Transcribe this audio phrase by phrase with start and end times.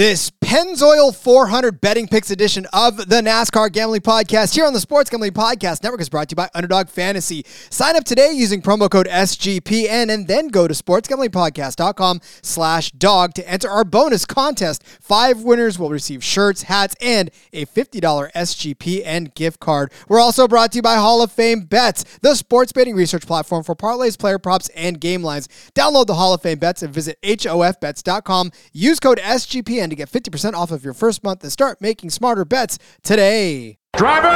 [0.00, 5.08] This Pennzoil 400 betting picks edition of the NASCAR Gambling Podcast here on the Sports
[5.08, 7.44] Gambling Podcast Network is brought to you by Underdog Fantasy.
[7.46, 13.48] Sign up today using promo code SGPN and then go to sportsgamblingpodcast.com slash dog to
[13.48, 14.82] enter our bonus contest.
[14.84, 19.92] Five winners will receive shirts, hats, and a $50 SGPN gift card.
[20.08, 23.62] We're also brought to you by Hall of Fame Bets, the sports betting research platform
[23.62, 25.48] for parlays, player props, and game lines.
[25.76, 28.50] Download the Hall of Fame Bets and visit HOFBets.com.
[28.72, 32.44] Use code SGPN to get 50% off of your first month and start making smarter
[32.44, 33.78] bets today.
[33.96, 34.28] Driver,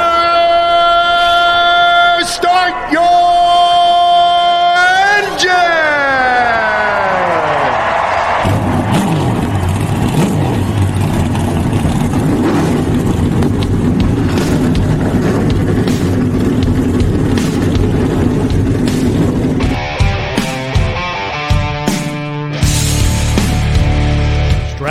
[2.25, 3.54] start your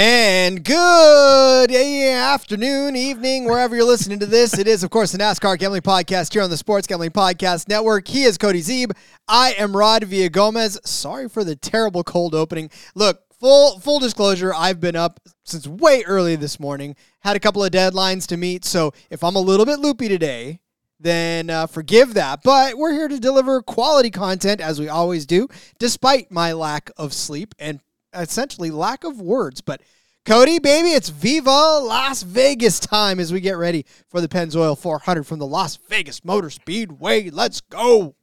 [0.00, 4.56] And good afternoon, evening, wherever you're listening to this.
[4.56, 8.06] It is, of course, the NASCAR Gambling Podcast here on the Sports Gambling Podcast Network.
[8.06, 8.92] He is Cody Zeeb.
[9.26, 10.86] I am Rod Villagomez.
[10.86, 12.70] Sorry for the terrible cold opening.
[12.94, 16.94] Look, full full disclosure, I've been up since way early this morning.
[17.22, 20.60] Had a couple of deadlines to meet, so if I'm a little bit loopy today,
[21.00, 22.44] then uh, forgive that.
[22.44, 25.48] But we're here to deliver quality content as we always do,
[25.80, 27.80] despite my lack of sleep and
[28.18, 29.60] essentially lack of words.
[29.60, 29.80] But
[30.24, 35.24] Cody, baby, it's Viva Las Vegas time as we get ready for the Pennzoil 400
[35.24, 37.30] from the Las Vegas Motor Speedway.
[37.30, 38.14] Let's go.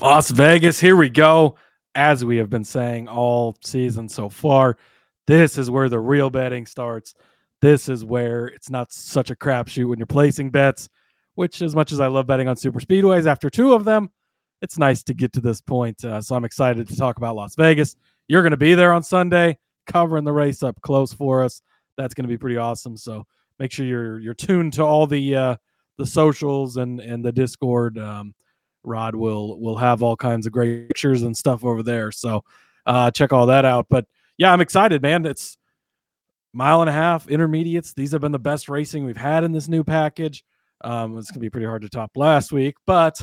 [0.00, 1.54] Las Vegas, here we go.
[1.94, 4.76] As we have been saying all season so far,
[5.26, 7.14] this is where the real betting starts.
[7.60, 10.88] This is where it's not such a crapshoot when you're placing bets,
[11.36, 14.10] which, as much as I love betting on super speedways, after two of them,
[14.62, 16.04] it's nice to get to this point.
[16.04, 17.94] Uh, so I'm excited to talk about Las Vegas.
[18.32, 21.60] You're going to be there on Sunday, covering the race up close for us.
[21.98, 22.96] That's going to be pretty awesome.
[22.96, 23.26] So
[23.58, 25.56] make sure you're you're tuned to all the uh,
[25.98, 27.98] the socials and and the Discord.
[27.98, 28.34] Um,
[28.84, 32.10] Rod will will have all kinds of great pictures and stuff over there.
[32.10, 32.42] So
[32.86, 33.84] uh, check all that out.
[33.90, 34.06] But
[34.38, 35.26] yeah, I'm excited, man.
[35.26, 35.58] It's
[36.54, 37.92] mile and a half intermediates.
[37.92, 40.42] These have been the best racing we've had in this new package.
[40.80, 43.22] Um, it's gonna be pretty hard to top last week, but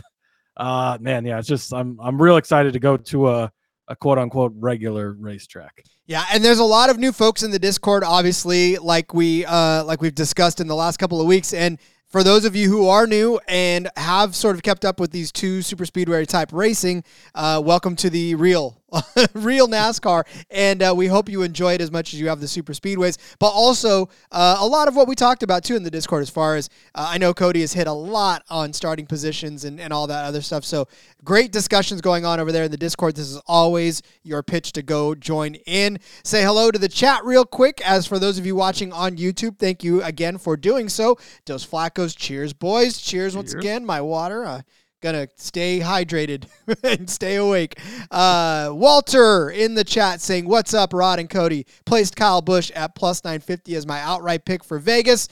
[0.58, 3.52] uh, man, yeah, it's just I'm I'm real excited to go to a
[3.90, 5.84] a quote unquote regular racetrack.
[6.06, 9.84] Yeah, and there's a lot of new folks in the Discord, obviously, like we uh,
[9.84, 11.78] like we've discussed in the last couple of weeks, and
[12.08, 15.32] for those of you who are new and have sort of kept up with these
[15.32, 17.04] two super speedway type racing,
[17.36, 18.79] uh, welcome to the real,
[19.34, 20.24] real NASCAR.
[20.50, 23.18] And uh, we hope you enjoy it as much as you have the super speedways.
[23.40, 26.30] But also uh, a lot of what we talked about too in the Discord, as
[26.30, 29.94] far as uh, I know, Cody has hit a lot on starting positions and, and
[29.94, 30.64] all that other stuff.
[30.66, 30.88] So
[31.24, 33.16] great discussions going on over there in the Discord.
[33.16, 36.00] This is always your pitch to go join in.
[36.24, 37.82] Say hello to the chat real quick.
[37.86, 41.18] As for those of you watching on YouTube, thank you again for doing so.
[41.46, 43.00] Dos Flacos, cheers, boys.
[43.00, 43.86] Cheers, once again.
[43.86, 44.64] My water.
[45.02, 46.46] Gonna stay hydrated
[46.84, 47.80] and stay awake.
[48.12, 52.96] Uh, Walter in the chat saying, "What's up, Rod and Cody?" Placed Kyle Busch at
[52.96, 55.30] plus nine fifty as my outright pick for Vegas.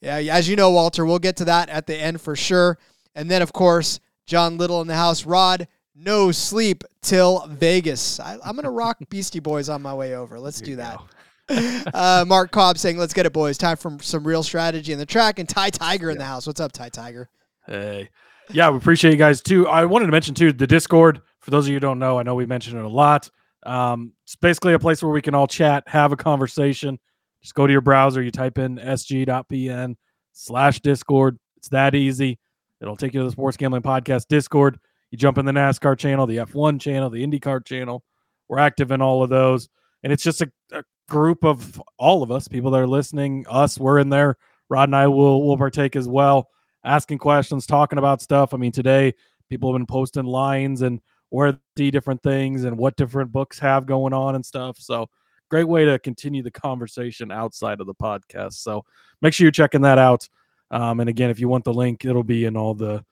[0.00, 2.78] Yeah, as you know, Walter, we'll get to that at the end for sure.
[3.14, 5.26] And then, of course, John Little in the house.
[5.26, 8.20] Rod, no sleep till Vegas.
[8.20, 10.38] I, am gonna rock Beastie Boys on my way over.
[10.38, 11.00] Let's do that.
[11.94, 13.58] uh, Mark Cobb saying, "Let's get it, boys.
[13.58, 16.46] Time for some real strategy in the track." And Ty Tiger in the house.
[16.46, 17.28] What's up, Ty Tiger?
[17.66, 18.10] Hey,
[18.50, 19.66] yeah, we appreciate you guys too.
[19.68, 21.20] I wanted to mention too the Discord.
[21.40, 23.30] For those of you who don't know, I know we mentioned it a lot.
[23.64, 26.98] Um, it's basically a place where we can all chat, have a conversation.
[27.42, 29.96] Just go to your browser, you type in sg.pn
[30.32, 31.38] slash Discord.
[31.56, 32.38] It's that easy.
[32.80, 34.78] It'll take you to the Sports Gambling Podcast Discord.
[35.10, 38.04] You jump in the NASCAR channel, the F1 channel, the IndyCar channel.
[38.48, 39.68] We're active in all of those.
[40.02, 43.78] And it's just a, a group of all of us, people that are listening, us,
[43.78, 44.36] we're in there.
[44.68, 46.48] Rod and I will will partake as well,
[46.84, 48.54] asking questions, talking about stuff.
[48.54, 49.14] I mean, today
[49.48, 53.86] people have been posting lines and where the different things and what different books have
[53.86, 54.78] going on and stuff.
[54.78, 55.08] So
[55.50, 58.54] great way to continue the conversation outside of the podcast.
[58.54, 58.84] So
[59.20, 60.28] make sure you're checking that out.
[60.70, 63.04] Um, and again, if you want the link, it'll be in all the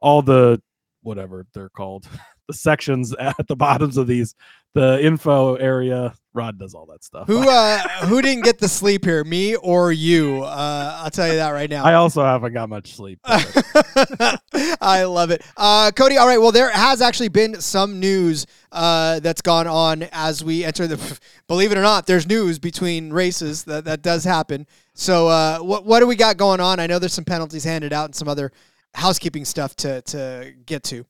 [0.00, 0.60] all the
[1.02, 2.08] whatever they're called,
[2.48, 4.34] the sections at the bottoms of these,
[4.74, 6.14] the info area.
[6.34, 7.26] Rod does all that stuff.
[7.26, 10.42] Who uh who didn't get the sleep here, me or you?
[10.42, 11.84] Uh, I'll tell you that right now.
[11.84, 13.20] I also haven't got much sleep.
[13.24, 15.42] I love it.
[15.56, 16.40] Uh, Cody, all right.
[16.40, 21.20] Well, there has actually been some news uh, that's gone on as we enter the.
[21.48, 24.66] Believe it or not, there's news between races that, that does happen.
[24.94, 26.80] So, uh, what what do we got going on?
[26.80, 28.52] I know there's some penalties handed out and some other
[28.94, 31.04] housekeeping stuff to to get to.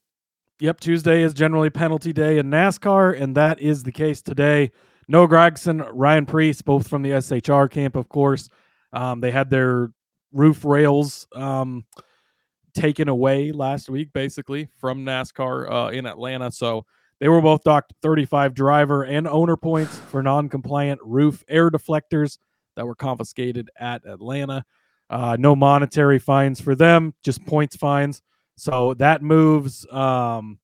[0.60, 4.70] Yep, Tuesday is generally penalty day in NASCAR, and that is the case today.
[5.08, 8.48] Noah Gragson, Ryan Preece, both from the SHR camp, of course.
[8.92, 9.90] Um, they had their
[10.32, 11.84] roof rails um,
[12.74, 16.52] taken away last week, basically, from NASCAR uh, in Atlanta.
[16.52, 16.86] So
[17.18, 22.38] they were both docked 35 driver and owner points for non compliant roof air deflectors
[22.76, 24.64] that were confiscated at Atlanta.
[25.10, 28.22] Uh, no monetary fines for them, just points fines.
[28.56, 29.86] So that moves.
[29.90, 30.58] Um,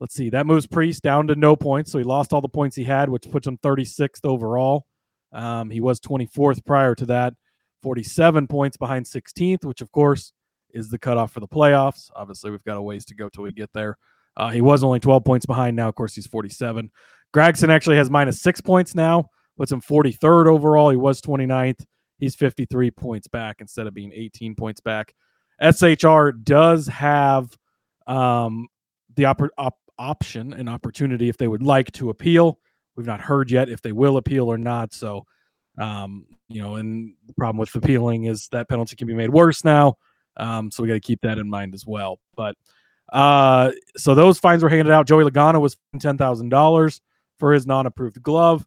[0.00, 1.92] let's see, that moves Preece down to no points.
[1.92, 4.86] So he lost all the points he had, which puts him 36th overall.
[5.32, 7.34] Um, he was 24th prior to that,
[7.82, 10.32] 47 points behind 16th, which of course
[10.70, 12.10] is the cutoff for the playoffs.
[12.14, 13.96] Obviously, we've got a ways to go till we get there.
[14.36, 15.88] Uh, he was only 12 points behind now.
[15.88, 16.90] Of course, he's 47.
[17.34, 20.90] Gragson actually has minus six points now, puts him 43rd overall.
[20.90, 21.84] He was 29th.
[22.18, 25.14] He's 53 points back instead of being 18 points back.
[25.62, 27.56] SHR does have
[28.06, 28.68] um,
[29.14, 32.58] the op- op- option and opportunity if they would like to appeal.
[32.96, 34.92] We've not heard yet if they will appeal or not.
[34.92, 35.26] So,
[35.78, 39.64] um, you know, and the problem with appealing is that penalty can be made worse
[39.64, 39.96] now.
[40.36, 42.18] Um, so we got to keep that in mind as well.
[42.36, 42.56] But
[43.12, 45.06] uh, so those fines were handed out.
[45.06, 47.00] Joey Logano was ten thousand dollars
[47.38, 48.66] for his non-approved glove.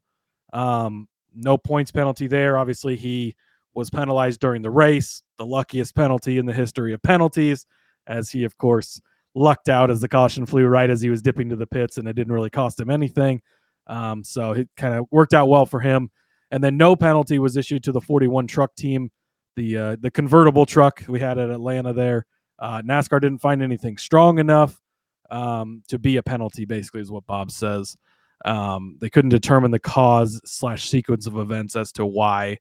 [0.53, 2.57] Um, no points penalty there.
[2.57, 3.36] Obviously, he
[3.74, 7.65] was penalized during the race, the luckiest penalty in the history of penalties,
[8.06, 9.01] as he, of course,
[9.33, 12.07] lucked out as the caution flew right as he was dipping to the pits, and
[12.07, 13.41] it didn't really cost him anything.
[13.88, 16.12] Um, so it kind of worked out well for him.
[16.51, 19.12] And then no penalty was issued to the 41 truck team,
[19.56, 22.25] the uh, the convertible truck we had at Atlanta there.
[22.57, 24.80] Uh, NASCAR didn't find anything strong enough
[25.30, 26.65] um, to be a penalty.
[26.65, 27.95] Basically, is what Bob says.
[28.45, 32.57] Um, they couldn't determine the cause slash sequence of events as to why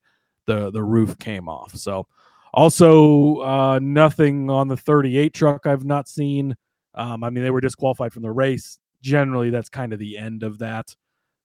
[0.47, 1.75] the the roof came off.
[1.77, 2.07] So
[2.53, 6.57] also uh, nothing on the 38 truck I've not seen.
[6.95, 8.79] Um, I mean, they were disqualified from the race.
[9.03, 10.95] Generally, that's kind of the end of that.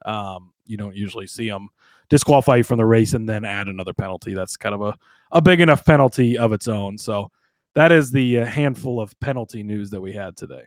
[0.05, 1.69] Um, you don't usually see them
[2.09, 4.33] disqualify you from the race and then add another penalty.
[4.33, 4.95] That's kind of a,
[5.31, 6.97] a big enough penalty of its own.
[6.97, 7.31] So
[7.75, 10.63] that is the uh, handful of penalty news that we had today.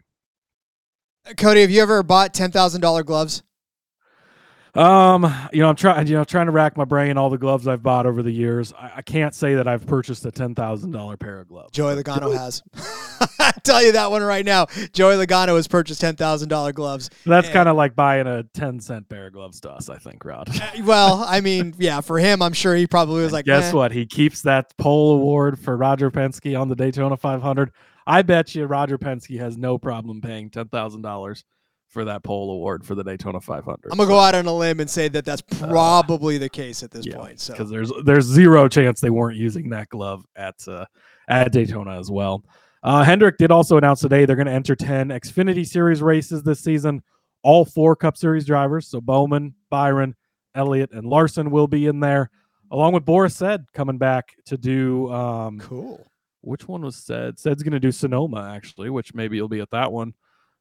[1.37, 3.43] Cody, have you ever bought ten thousand dollar gloves?
[4.77, 7.67] Um, you know, I'm trying, you know, trying to rack my brain all the gloves
[7.67, 8.73] I've bought over the years.
[8.73, 11.71] I, I can't say that I've purchased a ten thousand dollar pair of gloves.
[11.73, 12.63] Joey Logano has.
[13.39, 14.67] I tell you that one right now.
[14.93, 17.11] Joey Logano has purchased ten thousand dollar gloves.
[17.25, 19.97] That's And- kind of like buying a ten cent pair of gloves to us, I
[19.99, 20.49] think, Rod.
[20.83, 23.93] Well, I mean, yeah, for him, I'm sure he probably was like, Guess "Meh." what?
[23.93, 27.71] He keeps that pole award for Roger Penske on the Daytona 500.
[28.07, 31.45] I bet you Roger Penske has no problem paying ten thousand dollars
[31.97, 33.91] for that pole award for the Daytona 500.
[33.91, 36.91] I'm gonna go out on a limb and say that that's probably the case at
[36.91, 37.41] this Uh, Yeah, point.
[37.41, 40.85] So because there's there's zero chance they weren't using that glove at uh,
[41.27, 42.45] at Daytona as well.
[42.83, 46.61] Uh, Hendrick did also announce today they're going to enter 10 Xfinity Series races this
[46.61, 47.03] season.
[47.43, 50.15] All four Cup Series drivers, so Bowman, Byron,
[50.55, 52.29] Elliott, and Larson will be in there,
[52.71, 55.11] along with Boris Said coming back to do.
[55.11, 56.07] Um, cool.
[56.43, 57.39] which one was Said?
[57.39, 60.13] Said's going to do Sonoma actually, which maybe you'll be at that one.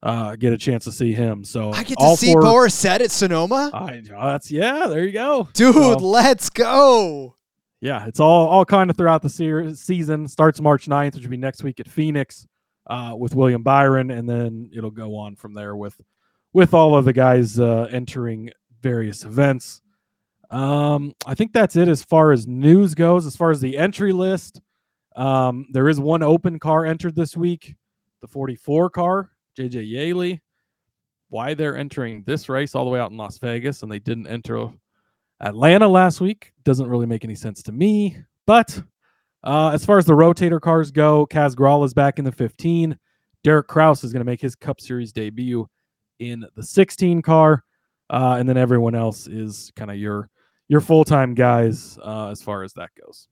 [0.05, 1.43] Uh, get a chance to see him.
[1.43, 3.71] So I get to see four, Boris Said at Sonoma.
[3.73, 4.85] I, oh, that's yeah.
[4.87, 7.35] There you go, Dude, So- let's go.
[7.81, 10.27] yeah, it's all all kind of throughout the series, season.
[10.27, 12.45] Starts March 9th, which will be next week at Phoenix
[12.87, 15.99] uh, with William Byron, and then it'll go on from there with
[16.53, 19.81] with all of the guys uh, entering various events.
[20.51, 23.25] Um, I think that's it as far as news goes.
[23.25, 24.61] As far as the entry list,
[25.15, 27.73] um, there is one open car entered this week,
[28.21, 30.41] the 44 car, JJ Yeley.
[31.29, 34.27] Why they're entering this race all the way out in Las Vegas and they didn't
[34.27, 34.69] enter
[35.41, 38.17] Atlanta last week doesn't really make any sense to me.
[38.45, 38.81] But
[39.43, 42.97] uh, as far as the rotator cars go, Kaz Grala is back in the 15.
[43.43, 45.67] Derek Kraus is going to make his Cup Series debut
[46.19, 47.63] in the 16 car,
[48.09, 50.29] uh, and then everyone else is kind of your
[50.67, 53.27] your full time guys uh, as far as that goes.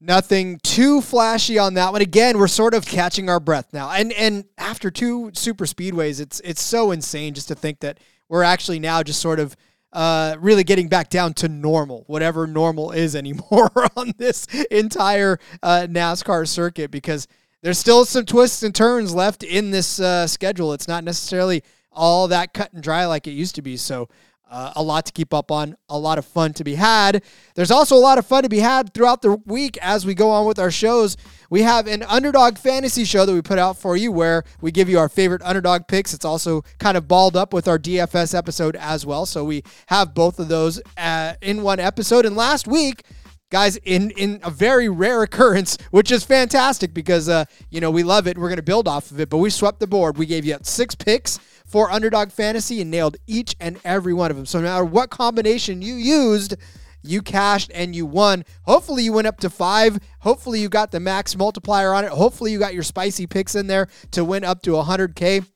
[0.00, 2.02] Nothing too flashy on that one.
[2.02, 3.90] Again, we're sort of catching our breath now.
[3.90, 7.98] And and after two super speedways, it's it's so insane just to think that
[8.28, 9.56] we're actually now just sort of
[9.94, 15.86] uh, really getting back down to normal, whatever normal is anymore on this entire uh,
[15.88, 16.90] NASCAR circuit.
[16.90, 17.26] Because
[17.62, 20.74] there's still some twists and turns left in this uh, schedule.
[20.74, 23.78] It's not necessarily all that cut and dry like it used to be.
[23.78, 24.10] So
[24.48, 27.22] uh, a lot to keep up on, a lot of fun to be had.
[27.54, 30.30] There's also a lot of fun to be had throughout the week as we go
[30.30, 31.16] on with our shows.
[31.50, 34.88] We have an underdog fantasy show that we put out for you where we give
[34.88, 36.14] you our favorite underdog picks.
[36.14, 39.26] It's also kind of balled up with our DFS episode as well.
[39.26, 42.24] So we have both of those uh, in one episode.
[42.24, 43.02] And last week,
[43.50, 48.02] guys in in a very rare occurrence which is fantastic because uh you know we
[48.02, 50.18] love it we're going to build off of it but we swept the board.
[50.18, 54.36] We gave you six picks for underdog fantasy and nailed each and every one of
[54.36, 54.46] them.
[54.46, 56.56] So no matter what combination you used
[57.02, 58.44] you cashed and you won.
[58.62, 59.98] Hopefully you went up to five.
[60.20, 62.10] Hopefully you got the max multiplier on it.
[62.10, 65.46] Hopefully you got your spicy picks in there to win up to 100k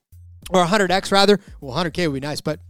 [0.51, 1.41] or 100x rather.
[1.61, 2.61] Well 100k would be nice but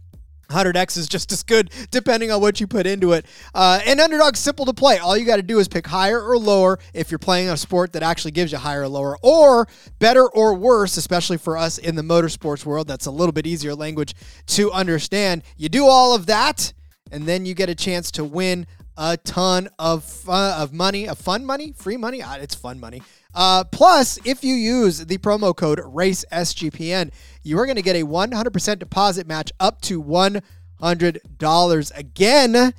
[0.51, 3.25] 100x is just as good depending on what you put into it.
[3.53, 4.97] Uh, and underdog's simple to play.
[4.97, 7.93] All you got to do is pick higher or lower if you're playing a sport
[7.93, 9.67] that actually gives you higher or lower, or
[9.99, 12.87] better or worse, especially for us in the motorsports world.
[12.87, 14.15] That's a little bit easier language
[14.47, 15.43] to understand.
[15.57, 16.73] You do all of that,
[17.11, 18.67] and then you get a chance to win
[18.97, 22.21] a ton of fun, of money, of fun money, free money.
[22.21, 23.01] Ah, it's fun money.
[23.33, 27.11] Uh, plus, if you use the promo code RACESGPN,
[27.43, 31.97] you are going to get a 100% deposit match up to $100.
[31.97, 32.73] Again,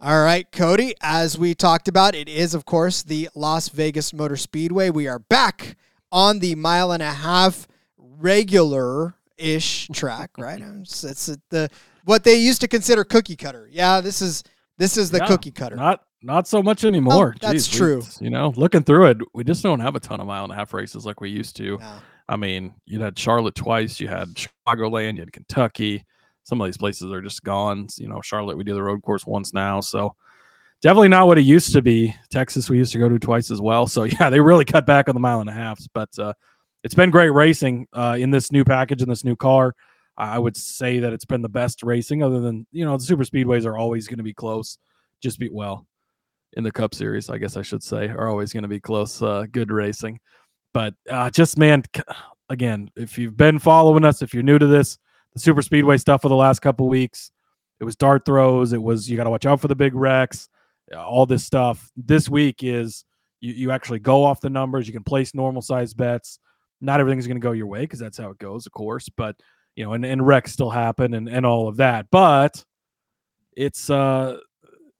[0.01, 4.37] All right, Cody, as we talked about, it is, of course, the Las Vegas Motor
[4.37, 4.89] Speedway.
[4.89, 5.75] We are back
[6.09, 10.61] on the mile and a half regular ish track, right?
[10.81, 11.69] It's, it's the
[12.05, 13.67] what they used to consider cookie cutter.
[13.71, 14.43] Yeah, this is
[14.77, 15.75] this is the Yeah, cookie cutter.
[15.75, 17.33] Not not so much anymore.
[17.35, 18.03] Oh, that's Jeez, we- true.
[18.19, 20.55] you know, looking through it, we just don't have a ton of mile and a
[20.55, 21.77] half races like we used to.
[21.77, 21.93] No.
[22.27, 26.05] I mean, you had Charlotte twice, you had Chicagoland, you had Kentucky.
[26.43, 27.87] Some of these places are just gone.
[27.97, 29.79] You know, Charlotte, we do the road course once now.
[29.81, 30.15] So
[30.81, 32.15] definitely not what it used to be.
[32.29, 33.87] Texas, we used to go to twice as well.
[33.87, 35.79] So yeah, they really cut back on the mile and a half.
[35.93, 36.33] But uh,
[36.83, 39.73] it's been great racing uh, in this new package in this new car.
[40.19, 43.23] I would say that it's been the best racing, other than you know the super
[43.23, 44.77] speedways are always going to be close.
[45.23, 45.87] Just be well
[46.53, 49.21] in the Cup Series, I guess I should say, are always going to be close.
[49.21, 50.19] Uh, good racing,
[50.73, 51.83] but uh, just man,
[52.49, 54.97] again, if you've been following us, if you're new to this,
[55.33, 57.31] the super speedway stuff for the last couple weeks,
[57.79, 58.73] it was dart throws.
[58.73, 60.49] It was you got to watch out for the big wrecks,
[60.93, 61.89] uh, all this stuff.
[61.95, 63.05] This week is
[63.39, 64.85] you, you actually go off the numbers.
[64.85, 66.39] You can place normal size bets.
[66.81, 69.07] Not everything's going to go your way because that's how it goes, of course.
[69.09, 69.35] But
[69.75, 72.07] you know, and, and wrecks still happen and, and all of that.
[72.11, 72.63] But
[73.55, 74.37] it's uh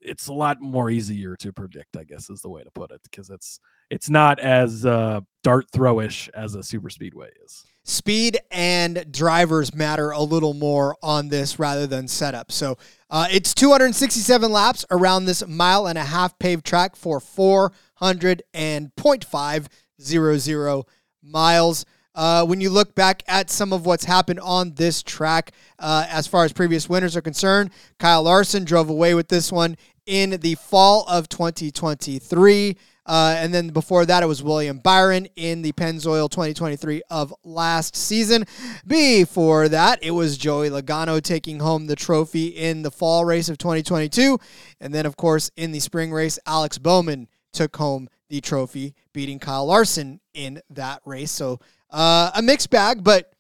[0.01, 3.01] it's a lot more easier to predict, I guess is the way to put it,
[3.03, 3.59] because it's
[3.89, 7.65] it's not as uh dart throwish as a super speedway is.
[7.83, 12.51] speed and drivers matter a little more on this rather than setup.
[12.51, 12.77] So
[13.09, 18.91] uh, it's 267 laps around this mile and a half paved track for 400 and
[18.95, 20.83] 0.500
[21.23, 21.85] miles.
[22.16, 26.28] Uh, when you look back at some of what's happened on this track, uh, as
[26.28, 30.56] far as previous winners are concerned, Kyle Larson drove away with this one in the
[30.56, 32.75] fall of 2023.
[33.06, 37.96] Uh, and then before that, it was William Byron in the Pennzoil 2023 of last
[37.96, 38.46] season.
[38.86, 43.58] Before that, it was Joey Logano taking home the trophy in the fall race of
[43.58, 44.38] 2022.
[44.80, 49.39] And then, of course, in the spring race, Alex Bowman took home the trophy, beating
[49.39, 51.32] Kyle Larson in that race.
[51.32, 53.31] So uh, a mixed bag, but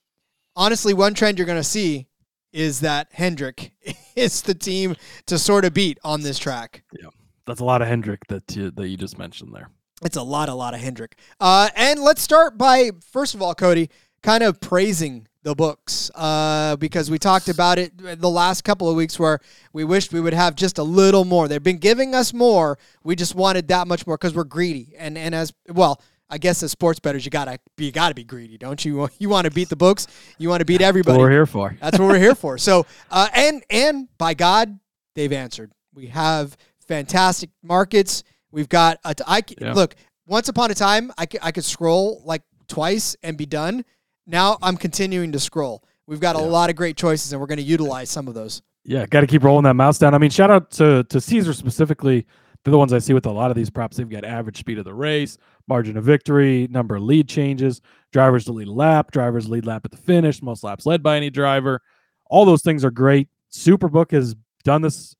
[0.55, 2.07] honestly, one trend you're going to see
[2.51, 3.71] is that Hendrick
[4.15, 4.95] is the team
[5.27, 6.83] to sort of beat on this track.
[6.99, 7.09] Yeah,
[7.45, 9.69] that's a lot of Hendrick that you, that you just mentioned there.
[10.03, 11.17] It's a lot, a lot of Hendrick.
[11.39, 13.89] Uh, and let's start by, first of all, Cody,
[14.21, 18.95] kind of praising the books uh, because we talked about it the last couple of
[18.95, 19.39] weeks where
[19.71, 21.47] we wished we would have just a little more.
[21.47, 22.77] They've been giving us more.
[23.03, 24.93] We just wanted that much more because we're greedy.
[24.97, 28.23] And and as well, I guess as sports bettors, you gotta be you gotta be
[28.23, 29.09] greedy, don't you?
[29.19, 30.07] You want to beat the books.
[30.37, 31.17] You want to beat That's everybody.
[31.17, 31.75] what we're here for.
[31.81, 32.57] That's what we're here for.
[32.69, 34.79] So, uh, and and by God,
[35.15, 35.71] they've answered.
[35.93, 36.55] We have
[36.87, 38.23] fantastic markets.
[38.51, 39.73] We've got a t- I c- Yeah.
[39.73, 39.95] look.
[40.27, 43.83] Once upon a time, I could I could scroll like twice and be done.
[44.27, 45.83] Now I'm continuing to scroll.
[46.05, 48.61] We've got a lot of great choices, and we're going to utilize some of those.
[48.83, 50.13] Yeah, got to keep rolling that mouse down.
[50.13, 52.25] I mean, shout out to to Caesar specifically.
[52.63, 53.97] They're the ones I see with a lot of these props.
[53.97, 55.37] They've got average speed of the race,
[55.67, 59.91] margin of victory, number of lead changes, drivers to lead lap, drivers lead lap at
[59.91, 61.81] the finish, most laps led by any driver.
[62.29, 63.29] All those things are great.
[63.51, 65.15] Superbook has done this.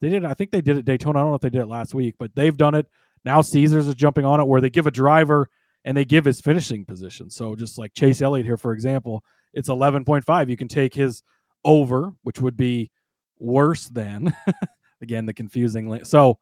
[0.00, 0.24] They did.
[0.24, 1.18] I think they did it Daytona.
[1.18, 2.86] I don't know if they did it last week, but they've done it.
[3.24, 5.48] Now Caesars is jumping on it where they give a driver
[5.84, 7.28] and they give his finishing position.
[7.28, 10.48] So just like Chase Elliott here, for example, it's 11.5.
[10.48, 11.22] You can take his
[11.64, 12.90] over, which would be
[13.38, 14.34] worse than
[15.02, 16.04] again the confusing.
[16.04, 16.38] So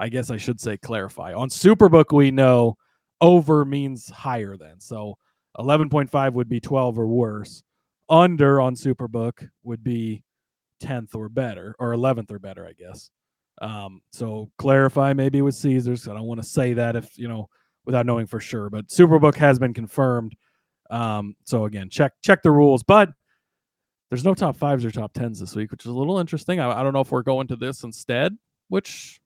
[0.00, 1.34] I guess I should say clarify.
[1.34, 2.76] On Superbook, we know
[3.20, 4.80] over means higher than.
[4.80, 5.18] So
[5.58, 7.62] 11.5 would be 12 or worse.
[8.08, 10.24] Under on Superbook would be
[10.82, 13.10] 10th or better, or 11th or better, I guess.
[13.60, 16.08] Um, so clarify maybe with Caesars.
[16.08, 17.48] I don't want to say that if you know
[17.84, 20.34] without knowing for sure, but Superbook has been confirmed.
[20.90, 23.10] Um, so again, check check the rules, but
[24.08, 26.58] there's no top fives or top tens this week, which is a little interesting.
[26.58, 28.36] I, I don't know if we're going to this instead,
[28.68, 29.19] which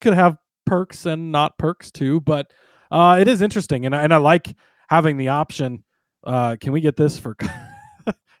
[0.00, 2.50] could have perks and not perks too, but
[2.90, 4.54] uh, it is interesting, and I- and I like
[4.88, 5.84] having the option.
[6.24, 7.36] Uh, can we get this for?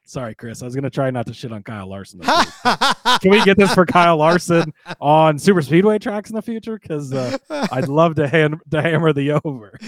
[0.06, 0.60] Sorry, Chris.
[0.60, 2.20] I was gonna try not to shit on Kyle Larson.
[3.20, 6.80] Can we get this for Kyle Larson on super speedway tracks in the future?
[6.80, 7.38] Because uh,
[7.70, 9.78] I'd love to hand to hammer the over.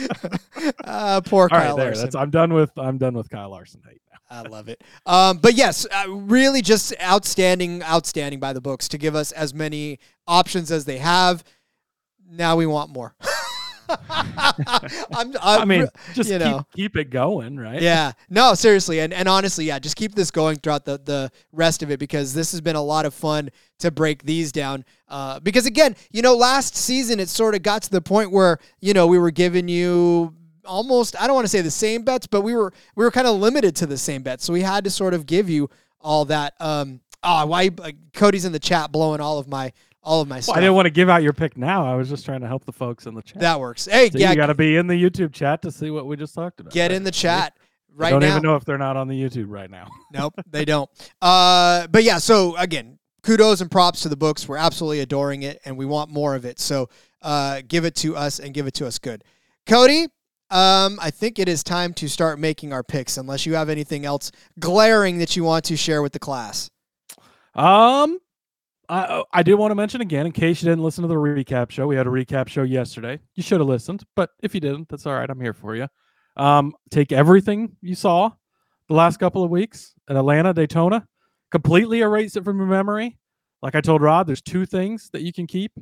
[0.85, 1.85] uh, poor All Kyle right, there.
[1.87, 2.05] Larson.
[2.05, 4.01] That's I'm done with I'm done with Kyle Larson hate.
[4.31, 4.85] I love it.
[5.07, 9.53] Um, but yes, uh, really just outstanding, outstanding by the books to give us as
[9.53, 9.99] many
[10.29, 11.43] options as they have.
[12.33, 13.15] Now we want more.
[14.09, 16.67] I'm, I I'm mean, just you keep, know.
[16.75, 17.83] keep it going, right?
[17.83, 21.83] yeah, no, seriously, and and honestly, yeah, just keep this going throughout the the rest
[21.83, 24.85] of it because this has been a lot of fun to break these down.
[25.09, 28.59] Uh, because again, you know, last season it sort of got to the point where
[28.81, 32.27] you know we were giving you almost I don't want to say the same bets,
[32.27, 34.85] but we were we were kind of limited to the same bets, so we had
[34.85, 35.69] to sort of give you
[36.01, 36.55] all that.
[36.61, 40.37] Um, oh, why uh, Cody's in the chat blowing all of my all of my
[40.37, 40.57] Well, stuff.
[40.57, 41.87] I didn't want to give out your pick now.
[41.87, 43.41] I was just trying to help the folks in the chat.
[43.41, 43.87] that works.
[43.87, 46.17] Hey, So yeah, you got to be in the YouTube chat to see what we
[46.17, 46.73] just talked about.
[46.73, 46.93] get right?
[46.93, 47.63] in the chat I
[47.95, 48.29] right don't now.
[48.31, 49.89] even know if they're not on the YouTube right now.
[50.13, 50.91] Nope, they don't.
[51.23, 54.47] Uh, but yeah, so again, kudos and props to the books.
[54.49, 56.59] We're absolutely adoring it, and we want more of it.
[56.59, 56.89] So
[57.23, 59.25] uh, give it to us and give it to us good.
[59.67, 60.03] Cody,
[60.51, 63.17] um, I think it is time to start making our picks.
[63.17, 66.69] Unless you have anything else glaring that you want to share with the class.
[67.55, 68.19] Um,
[68.93, 71.71] I I did want to mention again, in case you didn't listen to the recap
[71.71, 73.19] show, we had a recap show yesterday.
[73.35, 75.29] You should have listened, but if you didn't, that's all right.
[75.29, 75.89] I'm here for you.
[76.37, 78.31] Um, take everything you saw
[78.89, 81.07] the last couple of weeks at Atlanta, Daytona,
[81.51, 83.19] completely erase it from your memory.
[83.63, 85.73] Like I told Rod, there's two things that you can keep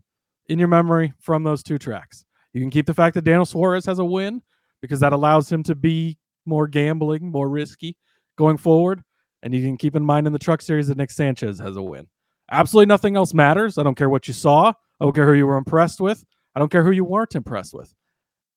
[0.49, 2.25] in your memory from those two tracks.
[2.53, 4.41] You can keep the fact that Daniel Suarez has a win
[4.83, 7.97] because that allows him to be more gambling, more risky
[8.37, 9.03] going forward.
[9.43, 11.83] And you can keep in mind in the truck series that Nick Sanchez has a
[11.83, 12.07] win.
[12.51, 13.79] Absolutely nothing else matters.
[13.79, 14.73] I don't care what you saw.
[15.01, 16.25] I don't care who you were impressed with.
[16.55, 17.95] I don't care who you weren't impressed with.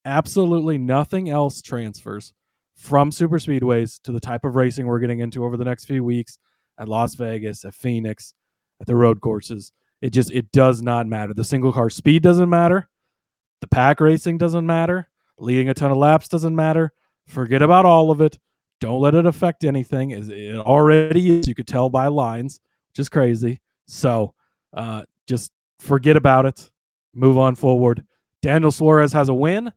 [0.05, 2.33] Absolutely nothing else transfers
[2.75, 6.03] from super speedways to the type of racing we're getting into over the next few
[6.03, 6.37] weeks
[6.79, 8.33] at Las Vegas, at Phoenix,
[8.81, 9.71] at the road courses.
[10.01, 11.33] It just it does not matter.
[11.33, 12.89] The single car speed doesn't matter.
[13.61, 15.07] The pack racing doesn't matter.
[15.37, 16.91] Leading a ton of laps doesn't matter.
[17.27, 18.37] Forget about all of it.
[18.81, 20.11] Don't let it affect anything.
[20.11, 21.47] It already is?
[21.47, 22.59] You could tell by lines,
[22.91, 23.61] which is crazy.
[23.85, 24.33] So
[24.73, 26.69] uh, just forget about it.
[27.13, 28.05] Move on forward.
[28.41, 29.71] Daniel Suarez has a win.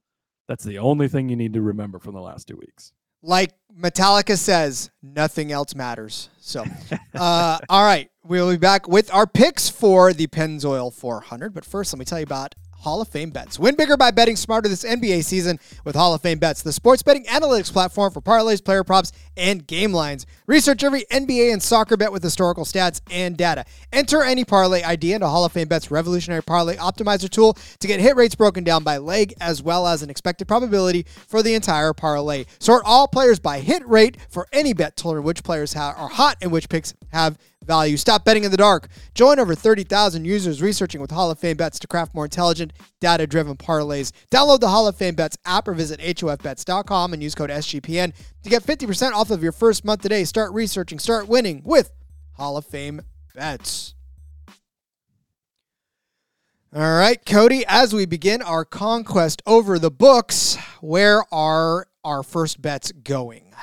[0.49, 2.93] That's the only thing you need to remember from the last two weeks.
[3.23, 6.31] Like Metallica says, nothing else matters.
[6.39, 6.65] So,
[7.15, 11.53] uh, all right, we'll be back with our picks for the Pennzoil 400.
[11.53, 12.55] But first, let me tell you about
[12.87, 13.59] Hall of Fame bets.
[13.59, 17.03] Win bigger by betting smarter this NBA season with Hall of Fame bets, the sports
[17.03, 20.25] betting analytics platform for parlays, player props, and game lines.
[20.47, 23.65] Research every NBA and soccer bet with historical stats and data.
[23.93, 27.99] Enter any parlay ID into Hall of Fame bets revolutionary parlay optimizer tool to get
[27.99, 31.93] hit rates broken down by leg as well as an expected probability for the entire
[31.93, 32.45] parlay.
[32.61, 36.37] Sort all players by hit rate for any bet to learn which players are hot
[36.41, 37.37] and which picks have
[37.67, 37.97] value.
[37.97, 38.89] Stop betting in the dark.
[39.15, 43.27] Join over 30,000 users researching with Hall of Fame bets to craft more intelligent, data
[43.27, 44.13] driven parlays.
[44.31, 48.51] Download the Hall of Fame bets app or visit HOFbets.com and use code SGPN to
[48.51, 50.25] get 50% off of your first month today.
[50.25, 51.93] Start researching, start winning with
[52.33, 53.03] Hall of Fame
[53.35, 53.95] bets.
[56.75, 62.61] All right, Cody, as we begin our conquest over the books, where are our first
[62.61, 63.55] bets going?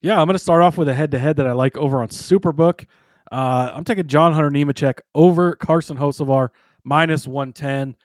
[0.00, 2.00] Yeah, I'm going to start off with a head to head that I like over
[2.00, 2.86] on Superbook.
[3.34, 6.50] Uh, I'm taking John Hunter Nemechek over Carson Hocevar
[6.84, 7.96] minus 110.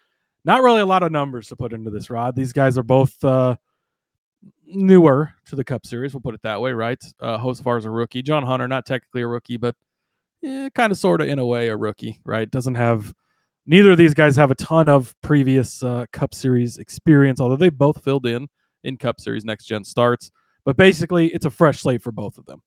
[0.43, 2.35] Not really a lot of numbers to put into this, Rod.
[2.35, 3.55] These guys are both uh,
[4.65, 6.15] newer to the Cup Series.
[6.15, 6.97] We'll put it that way, right?
[7.19, 8.23] Uh, is a rookie.
[8.23, 9.75] John Hunter, not technically a rookie, but
[10.43, 12.49] eh, kind of, sort of, in a way, a rookie, right?
[12.49, 13.13] Doesn't have
[13.67, 17.69] neither of these guys have a ton of previous uh, Cup Series experience, although they
[17.69, 18.47] both filled in
[18.83, 20.31] in Cup Series next gen starts.
[20.65, 22.63] But basically, it's a fresh slate for both of them.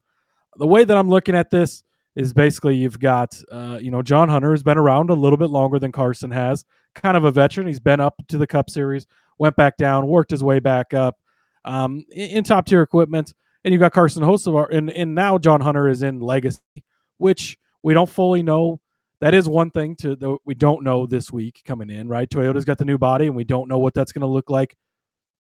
[0.59, 1.83] The way that I'm looking at this
[2.15, 5.51] is basically you've got, uh, you know, John Hunter has been around a little bit
[5.51, 7.67] longer than Carson has, kind of a veteran.
[7.67, 9.07] He's been up to the Cup Series,
[9.39, 11.17] went back down, worked his way back up
[11.65, 13.33] um, in, in top tier equipment.
[13.65, 16.59] And you've got Carson Hocevar, and, and now John Hunter is in Legacy,
[17.19, 18.81] which we don't fully know.
[19.21, 22.29] That is one thing to we don't know this week coming in, right?
[22.29, 24.75] Toyota's got the new body, and we don't know what that's going to look like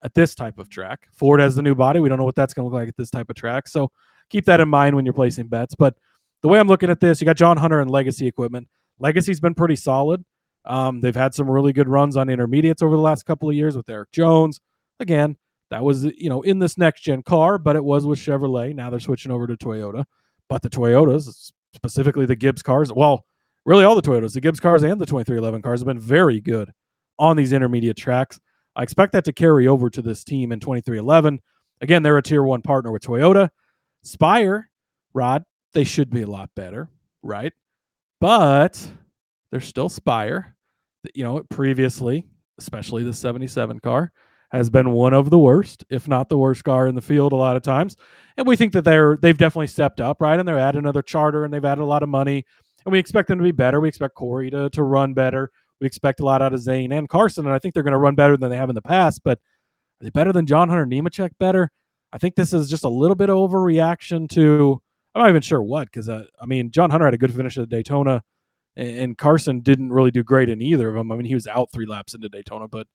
[0.04, 1.08] at this type of track.
[1.12, 1.98] Ford has the new body.
[1.98, 3.66] We don't know what that's going to look like at this type of track.
[3.66, 3.90] So
[4.30, 5.74] keep that in mind when you're placing bets.
[5.74, 5.96] But
[6.42, 8.68] the way I'm looking at this, you got John Hunter and Legacy equipment.
[8.98, 10.24] Legacy's been pretty solid.
[10.64, 13.76] Um, they've had some really good runs on intermediates over the last couple of years
[13.76, 14.60] with Erik Jones.
[15.00, 15.36] Again,
[15.70, 18.74] that was you know in this next gen car, but it was with Chevrolet.
[18.74, 20.04] Now they're switching over to Toyota.
[20.48, 23.24] But the Toyotas, specifically the Gibbs cars, well,
[23.64, 26.72] really all the Toyotas, the Gibbs cars and the 23XI cars have been very good
[27.18, 28.38] on these intermediate tracks.
[28.76, 31.38] I expect that to carry over to this team in 23XI.
[31.80, 33.48] Again, they're a tier one partner with Toyota.
[34.02, 34.68] Spire,
[35.14, 36.88] Rod, they should be a lot better,
[37.22, 37.52] right?
[38.20, 38.80] But
[39.50, 40.56] they're still Spire.
[41.14, 42.24] You know, previously,
[42.58, 44.12] especially the 77 car,
[44.52, 47.36] has been one of the worst, if not the worst car in the field a
[47.36, 47.96] lot of times.
[48.36, 50.38] And we think that they're they've definitely stepped up, right?
[50.38, 52.44] And they're adding another charter and they've added a lot of money.
[52.84, 53.80] And we expect them to be better.
[53.80, 55.50] We expect Corey to, to run better.
[55.80, 57.98] We expect a lot out of Zane and Carson, and I think they're going to
[57.98, 59.22] run better than they have in the past.
[59.24, 59.38] But
[60.00, 61.30] are they better than John Hunter Nemechek?
[61.40, 61.70] Better?
[62.12, 64.80] I think this is just a little bit of overreaction to.
[65.14, 67.58] I'm not even sure what, because uh, I mean, John Hunter had a good finish
[67.58, 68.22] at Daytona,
[68.76, 71.12] and, and Carson didn't really do great in either of them.
[71.12, 72.86] I mean, he was out three laps into Daytona, but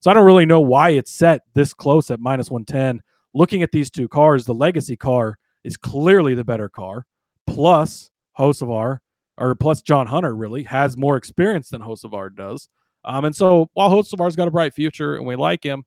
[0.00, 3.00] so I don't really know why it's set this close at minus 110.
[3.34, 7.06] Looking at these two cars, the legacy car is clearly the better car.
[7.46, 8.98] Plus, Hocevar
[9.38, 12.68] or plus John Hunter really has more experience than Hocevar does.
[13.04, 15.84] Um, and so while Hocevar's got a bright future and we like him,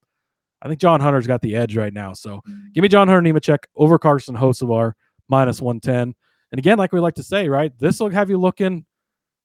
[0.61, 2.13] I think John Hunter's got the edge right now.
[2.13, 2.41] So
[2.73, 4.93] give me John Hunter Nemechek over Carson Hocevar
[5.29, 6.13] minus 110.
[6.51, 8.85] And again, like we like to say, right, this will have you looking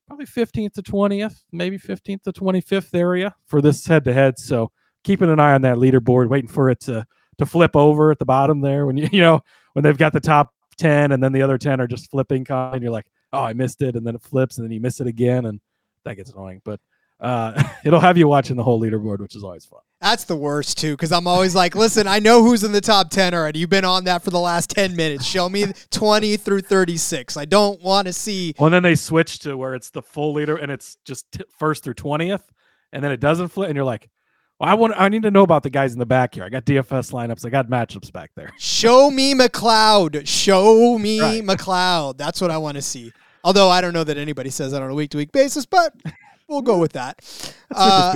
[0.06, 4.38] probably 15th to 20th, maybe 15th to 25th area for this head to head.
[4.38, 4.70] So
[5.04, 7.06] keeping an eye on that leaderboard, waiting for it to
[7.38, 9.40] to flip over at the bottom there when you you know
[9.72, 12.82] when they've got the top 10 and then the other 10 are just flipping and
[12.82, 15.06] you're like oh, I missed it, and then it flips, and then you miss it
[15.06, 15.60] again, and
[16.04, 16.60] that gets annoying.
[16.64, 16.80] But
[17.18, 19.80] uh, it'll have you watching the whole leaderboard, which is always fun.
[20.00, 23.10] That's the worst too, because I'm always like, listen, I know who's in the top
[23.10, 23.58] ten already.
[23.58, 25.26] You've been on that for the last ten minutes.
[25.26, 27.36] Show me 20 through 36.
[27.36, 28.54] I don't want to see.
[28.58, 31.44] Well, and then they switch to where it's the full leader, and it's just t-
[31.58, 32.44] first through 20th,
[32.92, 34.08] and then it doesn't flip, and you're like,
[34.58, 34.94] well, I want.
[34.96, 36.44] I need to know about the guys in the back here.
[36.44, 37.44] I got DFS lineups.
[37.44, 38.52] I got matchups back there.
[38.58, 40.26] Show me McLeod.
[40.26, 41.42] Show me right.
[41.42, 42.16] McLeod.
[42.16, 43.12] That's what I want to see.
[43.42, 45.94] Although I don't know that anybody says that on a week to week basis, but
[46.50, 47.20] we'll go with that.
[47.74, 48.12] Uh,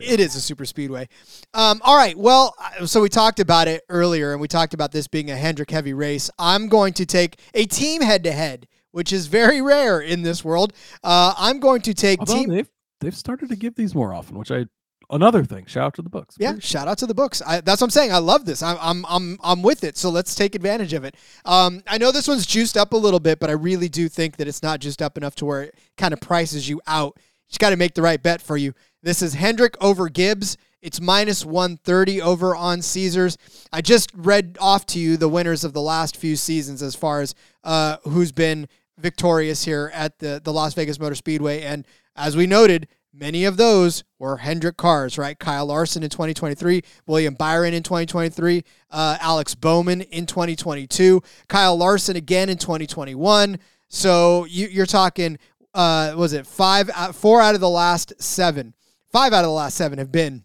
[0.00, 1.08] it is a super speedway.
[1.52, 2.16] Um, all right.
[2.16, 5.70] Well, so we talked about it earlier, and we talked about this being a Hendrick
[5.70, 6.30] heavy race.
[6.38, 10.44] I'm going to take a team head to head, which is very rare in this
[10.44, 10.72] world.
[11.04, 12.48] Uh, I'm going to take Although team.
[12.48, 12.70] They've,
[13.00, 14.66] they've started to give these more often, which I
[15.10, 15.66] another thing.
[15.66, 16.36] Shout out to the books.
[16.38, 17.42] Yeah, shout out to the books.
[17.44, 18.12] I, that's what I'm saying.
[18.12, 18.62] I love this.
[18.62, 19.96] I'm I'm I'm I'm with it.
[19.96, 21.16] So let's take advantage of it.
[21.44, 24.36] Um, I know this one's juiced up a little bit, but I really do think
[24.38, 27.18] that it's not juiced up enough to where it kind of prices you out.
[27.48, 28.74] Just got to make the right bet for you.
[29.02, 30.56] This is Hendrick over Gibbs.
[30.80, 33.38] It's minus 130 over on Caesars.
[33.72, 37.20] I just read off to you the winners of the last few seasons as far
[37.20, 41.62] as uh, who's been victorious here at the, the Las Vegas Motor Speedway.
[41.62, 45.38] And as we noted, Many of those were Hendrick cars, right?
[45.38, 52.16] Kyle Larson in 2023, William Byron in 2023, uh, Alex Bowman in 2022, Kyle Larson
[52.16, 53.60] again in 2021.
[53.88, 55.38] So you, are talking,
[55.74, 58.74] uh, was it five, uh, four out of the last seven,
[59.12, 60.44] five out of the last seven have been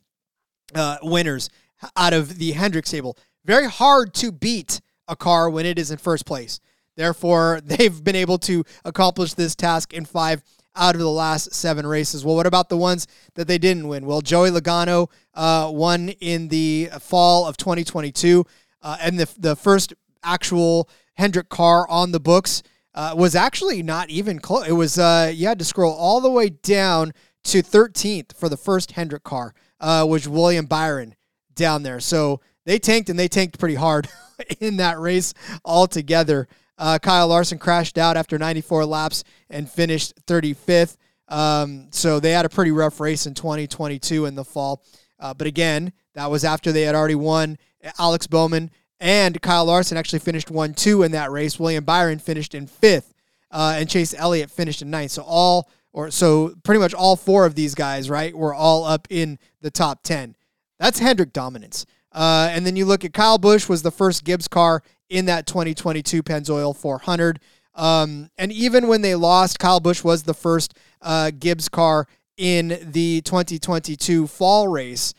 [0.76, 1.50] uh, winners
[1.96, 3.18] out of the Hendrick stable.
[3.46, 6.60] Very hard to beat a car when it is in first place.
[6.96, 10.44] Therefore, they've been able to accomplish this task in five
[10.76, 12.24] out of the last seven races.
[12.24, 14.06] Well, what about the ones that they didn't win?
[14.06, 18.46] Well, Joey Logano uh, won in the fall of 2022,
[18.82, 22.64] uh, and the the first actual Hendrick car on the books
[22.94, 24.68] uh, was actually not even close.
[24.68, 27.14] It was uh, you had to scroll all the way down
[27.46, 31.16] to 13th for the first Hendrick car, uh, which William Byron
[31.56, 32.00] down there.
[32.00, 34.08] So they tanked and they tanked pretty hard
[34.60, 36.48] in that race altogether.
[36.78, 40.98] Uh, Kyle Larson crashed out after 94 laps and finished 35th.
[41.28, 44.84] Um, so they had a pretty rough race in 2022 in the fall.
[45.20, 47.58] Uh, but again, that was after they had already won.
[47.98, 51.60] Alex Bowman and Kyle Larson actually finished 1 2 in that race.
[51.60, 53.14] William Byron finished in fifth,
[53.52, 55.12] uh, and Chase Elliott finished in ninth.
[55.12, 59.08] So all, or so pretty much all four of these guys, right, were all up
[59.10, 60.36] in the top 10.
[60.78, 61.86] That's Hendrick dominance.
[62.12, 65.46] Uh, and then you look at Kyle Busch was the first Gibbs car in that
[65.46, 67.40] 2022 Pennzoil 400.
[67.76, 72.08] Um, and even when they lost, Kyle Busch was the first uh, Gibbs car
[72.38, 75.14] in the 2022 fall race.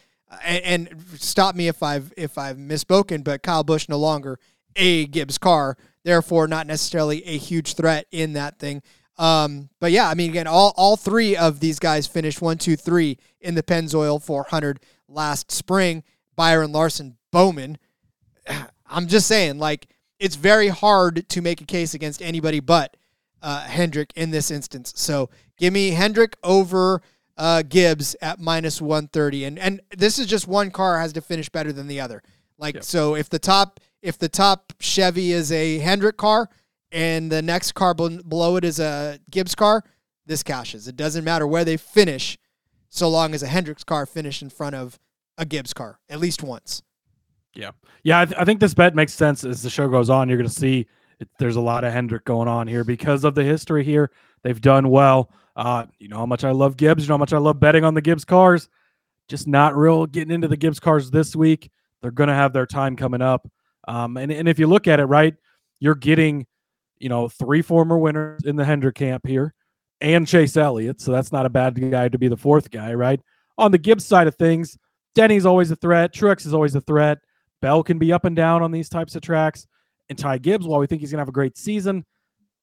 [0.44, 4.38] And, and, stop me if I've if I've misspoken, but Kyle Busch no longer
[4.76, 8.82] a Gibbs car, therefore not necessarily a huge threat in that thing.
[9.18, 12.76] Um, but yeah, I mean, again, all all three of these guys finished one, two,
[12.76, 16.04] three in the Pennzoil 400 last spring.
[16.36, 17.76] Byron Larson, Bowman.
[18.92, 19.86] I'm just saying, like,
[20.18, 22.96] it's very hard to make a case against anybody but
[23.42, 24.92] uh, Hendrick in this instance.
[24.96, 27.02] So give me Hendrick over
[27.40, 29.46] uh, Gibbs at minus 130.
[29.46, 32.22] And and this is just one car has to finish better than the other.
[32.59, 32.85] Like yep.
[32.85, 36.50] so if the top if the top Chevy is a Hendrick car
[36.92, 39.83] and the next car below it is a Gibbs car,
[40.26, 40.87] this cashes.
[40.87, 42.37] It doesn't matter where they finish
[42.90, 44.98] so long as a Hendricks car finish in front of
[45.38, 46.83] a Gibbs car at least once.
[47.55, 47.70] Yeah,
[48.05, 48.20] yeah.
[48.20, 50.29] I, th- I think this bet makes sense as the show goes on.
[50.29, 50.87] You're going to see
[51.18, 54.11] it, there's a lot of Hendrick going on here because of the history here.
[54.42, 55.31] They've done well.
[55.60, 57.02] Uh, you know how much I love Gibbs.
[57.02, 58.70] You know how much I love betting on the Gibbs cars.
[59.28, 61.70] Just not real getting into the Gibbs cars this week.
[62.00, 63.46] They're going to have their time coming up.
[63.86, 65.34] Um, and, and if you look at it, right,
[65.78, 66.46] you're getting,
[66.98, 69.52] you know, three former winners in the Hendrick camp here
[70.00, 70.98] and Chase Elliott.
[70.98, 73.20] So that's not a bad guy to be the fourth guy, right?
[73.58, 74.78] On the Gibbs side of things,
[75.14, 76.14] Denny's always a threat.
[76.14, 77.18] Truex is always a threat.
[77.60, 79.66] Bell can be up and down on these types of tracks.
[80.08, 82.06] And Ty Gibbs, while we think he's going to have a great season,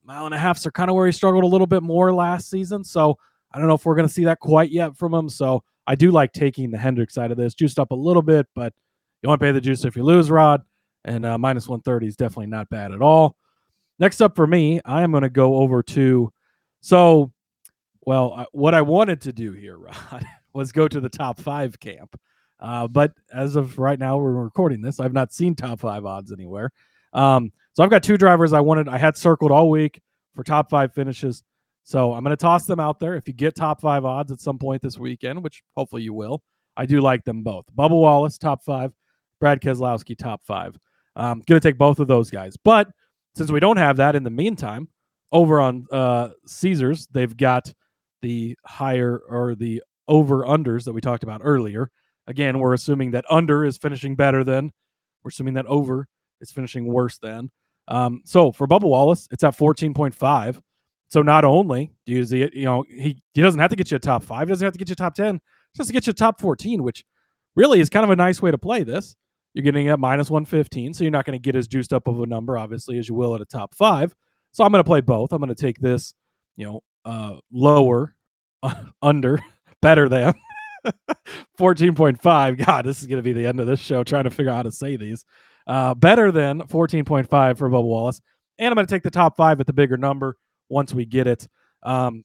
[0.08, 2.50] mile and a halfs are kind of where he struggled a little bit more last
[2.50, 2.82] season.
[2.84, 3.18] So
[3.52, 5.28] I don't know if we're going to see that quite yet from him.
[5.28, 8.48] So I do like taking the Hendrick side of this, juiced up a little bit,
[8.56, 8.74] but
[9.22, 10.64] you want to pay the juice if you lose, Rod.
[11.04, 13.36] And uh, minus 130 is definitely not bad at all.
[14.00, 16.32] Next up for me, I am going to go over to.
[16.80, 17.34] So,
[18.06, 19.78] well, uh, what I wanted to do here,
[20.12, 22.18] Rod, was go to the top five camp.
[22.62, 25.02] Uh, but as of right now, we're recording this.
[25.02, 26.72] I've not seen top five odds anywhere.
[27.14, 30.02] Um, so I've got two drivers I wanted, I had circled all week
[30.34, 31.44] for top five finishes.
[31.84, 33.14] So I'm going to toss them out there.
[33.14, 36.42] If you get top five odds at some point this weekend, which hopefully you will,
[36.76, 37.66] I do like them both.
[37.78, 38.94] Bubba Wallace, top five.
[39.40, 40.76] Brad Keselowski, top five.
[41.16, 42.58] I'm going to take both of those guys.
[42.58, 42.90] But
[43.36, 44.88] since we don't have that in the meantime,
[45.32, 47.72] over on uh, Caesars, they've got
[48.24, 51.92] the higher or the over unders that we talked about earlier.
[52.26, 54.72] Again, we're assuming that under is finishing better than.
[55.24, 56.08] We're assuming that over
[56.42, 57.52] is finishing worse than.
[57.88, 60.62] Um, so for Bubba Wallace, it's at 14.5.
[61.10, 63.92] So not only do you see it, you know, he, he doesn't have to get
[63.92, 65.40] you a top five, doesn't have to get you a top 10,
[65.76, 67.06] just to get you a top 14, which
[67.56, 69.16] really is kind of a nice way to play this.
[69.54, 72.22] You're getting at minus 115, so you're not going to get as juiced up of
[72.22, 74.14] a number, obviously, as you will at a top five.
[74.52, 75.32] So I'm going to play both.
[75.32, 76.14] I'm going to take this,
[76.58, 78.16] you know, uh, lower,
[78.62, 79.42] uh, under,
[79.82, 80.34] better than
[81.60, 82.66] 14.5.
[82.66, 84.58] God, this is going to be the end of this show trying to figure out
[84.58, 85.26] how to say these.
[85.68, 88.22] Uh, better than 14.5 for Bubba Wallace.
[88.58, 90.38] And I'm going to take the top five at the bigger number
[90.70, 91.48] once we get it.
[91.84, 92.24] Um,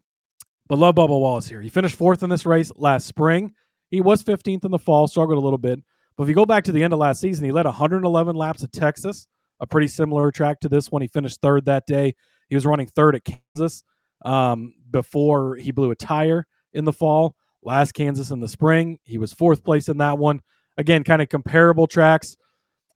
[0.68, 1.60] but love Bubba Wallace here.
[1.60, 3.52] He finished fourth in this race last spring.
[3.90, 5.80] He was 15th in the fall, struggled a little bit.
[6.16, 8.62] But if you go back to the end of last season, he led 111 laps
[8.62, 9.26] at Texas,
[9.60, 11.02] a pretty similar track to this one.
[11.02, 12.14] He finished third that day.
[12.48, 13.82] He was running third at Kansas
[14.24, 18.98] um, before he blew a tire in the fall last Kansas in the spring.
[19.04, 20.40] He was fourth place in that one.
[20.76, 22.36] Again, kind of comparable tracks.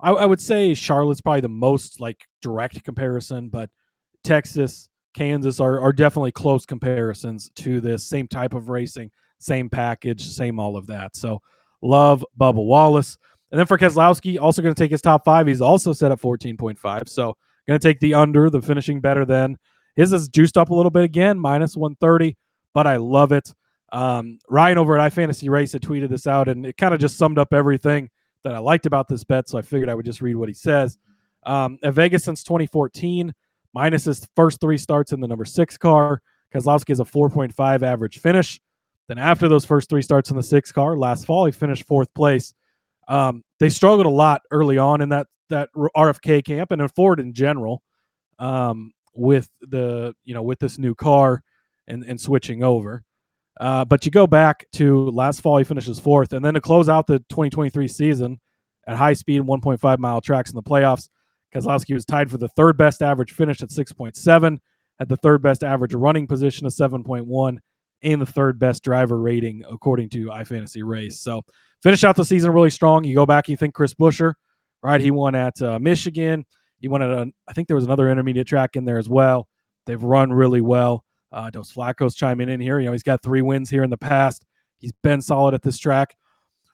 [0.01, 3.71] I, I, would say Charlotte's probably the most like direct comparison, but
[4.25, 10.23] Texas, Kansas are, are definitely close comparisons to this same type of racing, same package,
[10.27, 11.17] same all of that.
[11.17, 11.41] So
[11.83, 13.17] love Bubba Wallace.
[13.51, 15.47] And then for Keselowski, also going to take his top five.
[15.47, 17.09] He's also set at 14.5.
[17.09, 19.57] So going to take the under, the finishing better than.
[19.95, 22.37] His is juiced up a little bit again, minus 130,
[22.75, 23.53] but I love it.
[23.93, 27.17] Um, Ryan over at iFantasy Race had tweeted this out, and it kind of just
[27.17, 28.11] summed up everything
[28.47, 29.49] that I liked about this bet.
[29.49, 30.99] So I figured I would just read what he says.
[31.45, 33.35] Um, at Vegas since 2014,
[33.75, 36.23] minus his first three starts in the number six car.
[36.55, 38.61] Keselowski has a 4.5 average finish.
[39.09, 42.13] Then after those first three starts in the six car last fall, he finished fourth
[42.15, 42.55] place.
[43.09, 47.19] Um, they struggled a lot early on in that that RFK camp and in Ford
[47.19, 47.83] in general,
[48.39, 51.43] um, with the you know with this new car
[51.87, 53.05] and and switching over.
[53.59, 56.89] Uh, but you go back to last fall, he finishes fourth, and then to close
[56.89, 58.41] out the 2023 season
[58.87, 61.09] at high speed, 1.5 mile tracks in the playoffs,
[61.55, 64.59] Keselowski was tied for the third best average finish at 6.7,
[64.99, 67.59] had the third best average running position of 7.1,
[68.03, 71.21] and the third best driver rating according to iFantasy Race.
[71.21, 71.43] So
[71.83, 73.05] finish out the season really strong.
[73.05, 74.35] You go back, you think Chris Buescher,
[74.83, 75.01] right?
[75.01, 76.45] He won at uh, Michigan.
[76.79, 79.49] He won at a, I think there was another intermediate track in there as well.
[79.87, 81.05] They've run really well.
[81.33, 82.79] Uh, Dos Flacco's chiming in here.
[82.79, 84.45] You know, he's got three wins here in the past.
[84.79, 86.17] He's been solid at this track.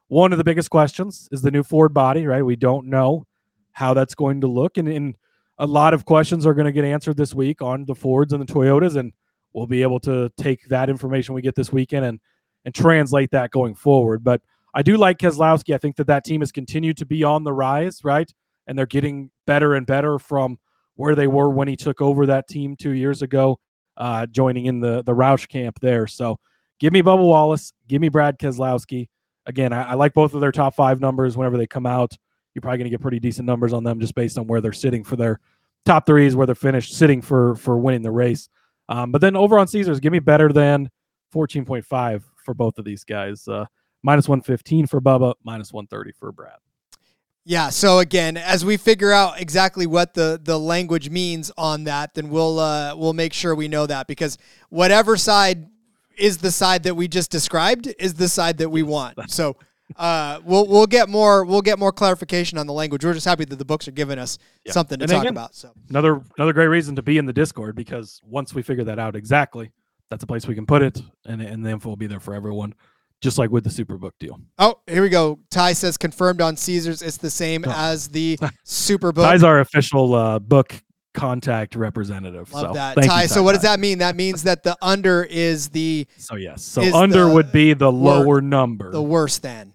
[0.09, 2.45] One of the biggest questions is the new Ford body, right?
[2.45, 3.27] We don't know
[3.73, 4.77] how that's going to look.
[4.77, 5.15] And, and
[5.59, 8.47] a lot of questions are going to get answered this week on the Fords and
[8.47, 8.97] the Toyotas.
[8.97, 9.13] And
[9.53, 12.21] we'll be able to take that information we get this weekend and,
[12.65, 14.23] and translate that going forward.
[14.23, 14.43] But
[14.75, 15.75] I do like Keselowski.
[15.75, 18.31] I think that that team has continued to be on the rise, right?
[18.67, 20.59] And they're getting better and better from
[20.95, 23.59] where they were when he took over that team two years ago,
[23.97, 26.07] uh, joining in the the Roush camp there.
[26.07, 26.39] So
[26.81, 29.09] give me Bubba Wallace, give me Brad Keselowski.
[29.47, 32.17] Again, I, I like both of their top five numbers whenever they come out.
[32.55, 34.73] You're probably going to get pretty decent numbers on them just based on where they're
[34.73, 35.41] sitting for their
[35.85, 38.49] top threes, where they're finished sitting for for winning the race.
[38.89, 40.91] Um, but then over on Caesars, give me better than
[41.35, 43.47] 14.5 for both of these guys.
[43.49, 43.65] Uh,
[44.03, 46.59] minus 115 for Bubba, minus 130 for Brad.
[47.45, 47.71] Yeah.
[47.71, 52.31] So again, as we figure out exactly what the the language means on that, then
[52.31, 55.69] we'll uh, we'll make sure we know that because whatever side
[56.17, 59.19] is the side that we just described is the side that we want.
[59.31, 59.57] So
[59.97, 63.05] uh, we'll we'll get more we'll get more clarification on the language.
[63.05, 64.73] We're just happy that the books are giving us yeah.
[64.73, 65.55] something to and talk again, about.
[65.55, 69.01] So another another great reason to be in the Discord because once we figure that
[69.01, 69.73] out exactly,
[70.11, 72.35] that's a place we can put it, and and the info will be there for
[72.35, 72.75] everyone
[73.23, 74.39] just like with the Superbook deal.
[74.59, 75.39] Oh, here we go.
[75.51, 77.01] Ty says confirmed on Caesars.
[77.01, 77.73] It's the same oh.
[77.75, 79.23] as the Superbook.
[79.23, 80.75] Ty's our official uh, book
[81.15, 82.53] contact representative.
[82.53, 83.23] Love so, that, Ty.
[83.23, 83.99] You, so what does that mean?
[83.99, 86.07] That means that the under is the.
[86.19, 86.63] So yes.
[86.63, 88.91] So under would be the lower wor- number.
[88.91, 89.73] The worse than.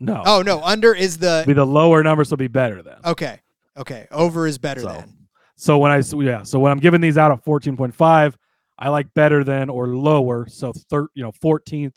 [0.00, 0.22] No.
[0.24, 1.44] Oh no, under is the.
[1.46, 2.96] Be the lower number, so be better than.
[3.04, 3.38] Okay.
[3.76, 4.08] Okay.
[4.10, 5.14] Over is better so, than.
[5.56, 8.34] So when I yeah, so when I'm giving these out at 14.5,
[8.78, 10.46] I like better than or lower.
[10.48, 11.96] So third, you know, 14th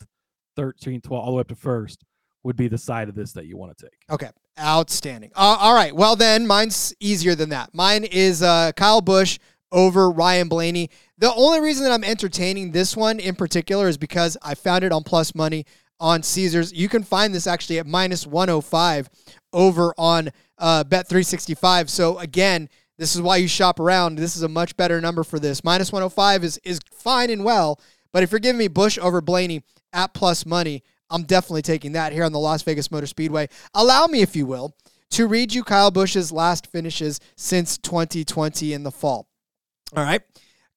[0.56, 2.04] 13, 12, all the way up to first
[2.42, 3.98] would be the side of this that you want to take.
[4.10, 4.30] Okay.
[4.58, 5.30] Outstanding.
[5.34, 5.94] Uh, all right.
[5.94, 7.74] Well, then mine's easier than that.
[7.74, 9.38] Mine is uh, Kyle Busch
[9.72, 10.90] over Ryan Blaney.
[11.18, 14.92] The only reason that I'm entertaining this one in particular is because I found it
[14.92, 15.66] on plus money
[15.98, 16.72] on Caesars.
[16.72, 19.08] You can find this actually at minus 105
[19.52, 21.88] over on uh, Bet365.
[21.88, 24.16] So again, this is why you shop around.
[24.16, 25.64] This is a much better number for this.
[25.64, 27.80] Minus 105 is is fine and well,
[28.12, 29.62] but if you're giving me Busch over Blaney,
[29.96, 33.48] at plus money, I'm definitely taking that here on the Las Vegas Motor Speedway.
[33.74, 34.76] Allow me, if you will,
[35.10, 39.28] to read you Kyle Busch's last finishes since 2020 in the fall.
[39.96, 40.22] All right.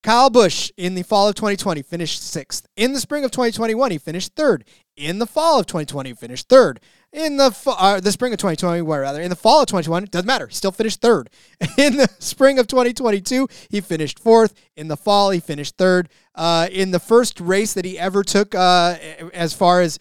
[0.01, 2.65] Kyle Busch in the fall of 2020 finished sixth.
[2.77, 4.63] In the spring of 2021, he finished third.
[4.99, 6.81] In the fall of 2020, finished third.
[7.13, 10.27] In the uh, the spring of 2020, or rather, in the fall of 2021, doesn't
[10.27, 10.49] matter.
[10.49, 11.29] Still finished third.
[11.77, 14.53] In the spring of 2022, he finished fourth.
[14.75, 16.09] In the fall, he finished third.
[16.35, 18.97] Uh, in the first race that he ever took, uh,
[19.33, 19.99] as far as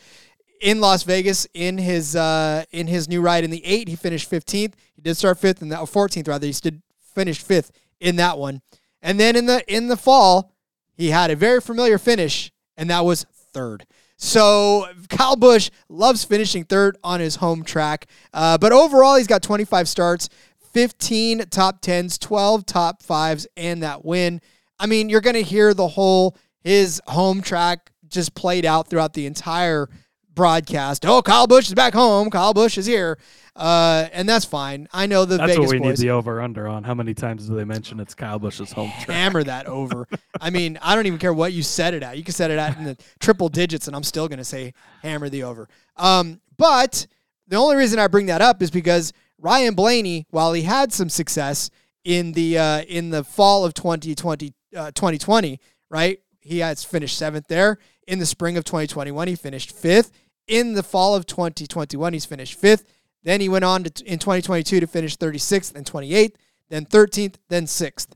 [0.61, 4.31] in Las Vegas, in his uh, in his new ride in the eight, he finished
[4.31, 4.75] 15th.
[4.95, 6.47] He did start fifth in that, 14th rather.
[6.47, 6.83] He did
[7.15, 8.63] finished fifth in that one.
[9.01, 10.53] And then in the in the fall,
[10.97, 13.87] he had a very familiar finish, and that was third.
[14.19, 18.07] So Kyle Busch loves finishing third on his home track.
[18.35, 20.29] Uh, but overall, he's got 25 starts,
[20.73, 24.41] 15 top 10s, 12 top fives, and that win.
[24.79, 29.15] I mean, you're going to hear the whole his home track just played out throughout
[29.15, 29.89] the entire
[30.35, 31.07] broadcast.
[31.07, 32.29] Oh, Kyle Busch is back home.
[32.31, 33.19] Kyle Busch is here.
[33.59, 34.89] Uh, and that's fine.
[34.93, 35.99] I know the that's Vegas what we boys.
[35.99, 36.85] need the over under on.
[36.85, 39.17] How many times do they mention it's Kyle Busch's home track?
[39.17, 40.07] Hammer that over.
[40.41, 42.17] I mean, I don't even care what you set it at.
[42.17, 44.75] You can set it at in the triple digits, and I'm still going to say
[45.03, 45.69] hammer the over.
[45.97, 47.09] Um, but
[47.49, 51.09] the only reason I bring that up is because Ryan Blaney, while he had some
[51.09, 51.69] success
[52.05, 55.59] in the uh, in the fall of 2020, uh, 2020,
[55.91, 56.21] right?
[56.41, 57.79] He has finished seventh there.
[58.07, 60.13] In the spring of 2021, he finished fifth.
[60.47, 62.85] In the fall of 2021, he's finished fifth.
[63.23, 66.35] Then he went on to, in 2022 to finish 36th and 28th,
[66.71, 68.09] then 13th, then 6th.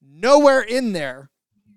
[0.00, 1.30] Nowhere in there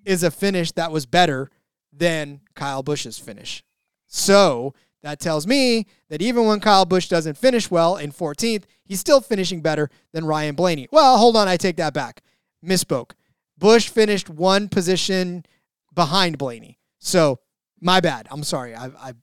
[0.06, 1.50] is a finish that was better
[1.92, 3.64] than Kyle Busch's finish.
[4.08, 9.00] So that tells me that even when Kyle Busch doesn't finish well in 14th, he's
[9.00, 10.88] still finishing better than Ryan Blaney.
[10.92, 12.22] Well, hold on, I take that back.
[12.64, 13.12] Misspoke.
[13.58, 15.46] Busch finished one position
[15.94, 16.80] behind Blaney.
[17.00, 17.40] So
[17.80, 18.28] my bad.
[18.32, 18.76] I'm sorry.
[18.76, 19.14] I, I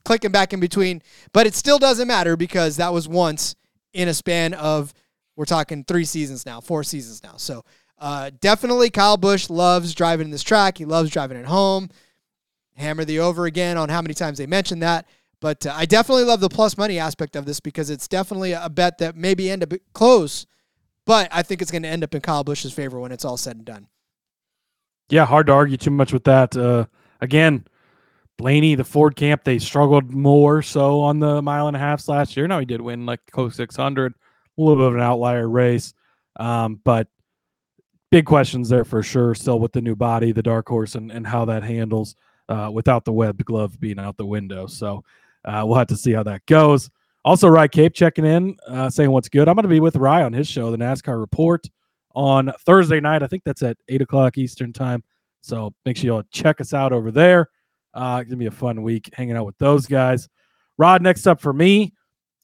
[0.00, 3.54] clicking back in between, but it still doesn't matter because that was once
[3.92, 4.92] in a span of
[5.36, 7.36] We're talking three seasons now, four seasons now.
[7.36, 7.64] So
[7.98, 10.78] uh, definitely Kyle Busch loves driving this track.
[10.78, 11.88] He loves driving it home.
[12.74, 15.06] Hammer the over again on how many times they mentioned that.
[15.40, 18.70] But uh, I definitely love the plus money aspect of this because it's definitely a
[18.70, 20.46] bet that maybe end up close,
[21.04, 23.36] but I think it's going to end up in Kyle Busch's favor when it's all
[23.36, 23.88] said and done.
[25.10, 26.56] Yeah, hard to argue too much with that.
[26.56, 26.86] Uh,
[27.20, 27.66] again,
[28.38, 32.36] Blaney, the Ford camp, they struggled more so on the mile and a half last
[32.36, 32.48] year.
[32.48, 35.94] Now he did win like close 600, a little bit of an outlier race,
[36.36, 37.08] um, but
[38.10, 39.34] big questions there for sure.
[39.34, 42.16] Still with the new body, the dark horse, and, and how that handles
[42.48, 44.66] uh, without the webbed glove being out the window.
[44.66, 45.04] So
[45.44, 46.90] uh, we'll have to see how that goes.
[47.24, 49.48] Also, Rye Cape checking in, uh, saying what's good.
[49.48, 51.64] I'm going to be with Rye on his show, the NASCAR Report,
[52.14, 53.22] on Thursday night.
[53.22, 55.04] I think that's at eight o'clock Eastern time.
[55.40, 57.48] So make sure y'all check us out over there.
[57.94, 60.28] Uh, it's gonna be a fun week hanging out with those guys.
[60.78, 61.92] Rod, next up for me.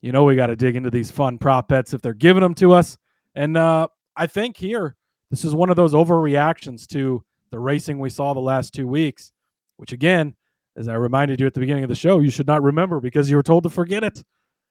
[0.01, 2.55] You know we got to dig into these fun prop bets if they're giving them
[2.57, 2.96] to us,
[3.34, 4.96] and uh, I think here
[5.30, 9.32] this is one of those overreactions to the racing we saw the last two weeks,
[9.76, 10.34] which again,
[10.76, 13.28] as I reminded you at the beginning of the show, you should not remember because
[13.28, 14.22] you were told to forget it.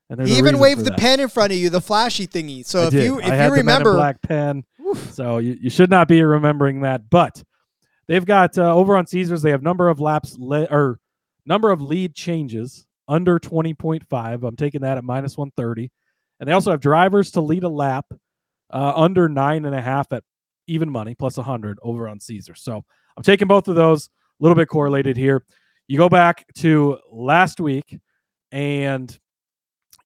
[0.10, 2.66] And he even waved the pen in front of you, the flashy thingy.
[2.66, 3.04] So I if did.
[3.04, 4.64] you if you remember, the black pen,
[5.12, 7.10] so you, you should not be remembering that.
[7.10, 7.44] But
[8.08, 11.00] they've got uh, over on Caesars, they have number of laps le- or
[11.46, 14.44] number of lead changes under twenty point five.
[14.44, 15.92] I'm taking that at minus one thirty,
[16.40, 18.06] and they also have drivers to lead a lap
[18.72, 20.24] uh, under nine and a half at
[20.68, 22.56] even money plus 100 over on Caesar.
[22.56, 22.84] So
[23.16, 25.44] I'm taking both of those, a little bit correlated here.
[25.88, 27.98] You go back to last week
[28.52, 29.18] and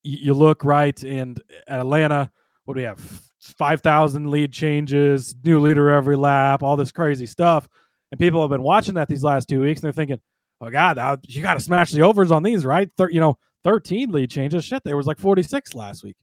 [0.03, 2.31] you look right, and at Atlanta,
[2.65, 2.99] what do we have?
[3.39, 7.67] 5,000 lead changes, new leader every lap, all this crazy stuff.
[8.11, 10.19] And people have been watching that these last two weeks, and they're thinking,
[10.59, 12.89] oh, God, you got to smash the overs on these, right?
[12.97, 14.65] Thir- you know, 13 lead changes.
[14.65, 16.17] Shit, there was like 46 last week.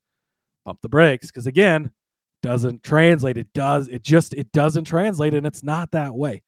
[0.64, 1.91] Pump the brakes because, again,
[2.43, 3.36] doesn't translate.
[3.36, 3.89] It does.
[3.89, 6.43] It just it doesn't translate, and it's not that way.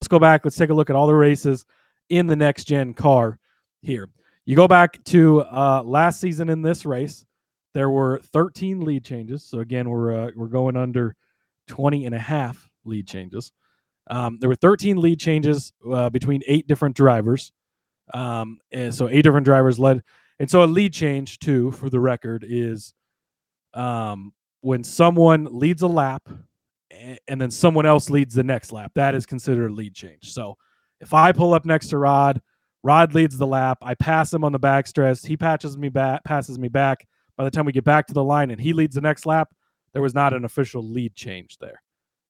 [0.00, 0.44] Let's go back.
[0.44, 1.64] Let's take a look at all the races
[2.08, 3.38] in the next gen car
[3.82, 4.08] here.
[4.44, 7.24] You go back to uh, last season in this race,
[7.74, 9.44] there were 13 lead changes.
[9.44, 11.14] So again, we're uh, we're going under
[11.68, 13.52] 20 and a half lead changes.
[14.10, 17.52] Um, there were 13 lead changes uh, between eight different drivers.
[18.12, 20.02] Um, and so eight different drivers led.
[20.40, 22.92] And so a lead change too, for the record, is
[23.72, 24.32] um,
[24.62, 26.28] when someone leads a lap
[27.28, 28.90] and then someone else leads the next lap.
[28.94, 30.32] That is considered a lead change.
[30.32, 30.56] So
[31.00, 32.42] if I pull up next to Rod,
[32.82, 33.78] Rod leads the lap.
[33.82, 35.24] I pass him on the back backstretch.
[35.24, 37.06] He patches me back, passes me back.
[37.36, 39.48] By the time we get back to the line and he leads the next lap,
[39.92, 41.80] there was not an official lead change there.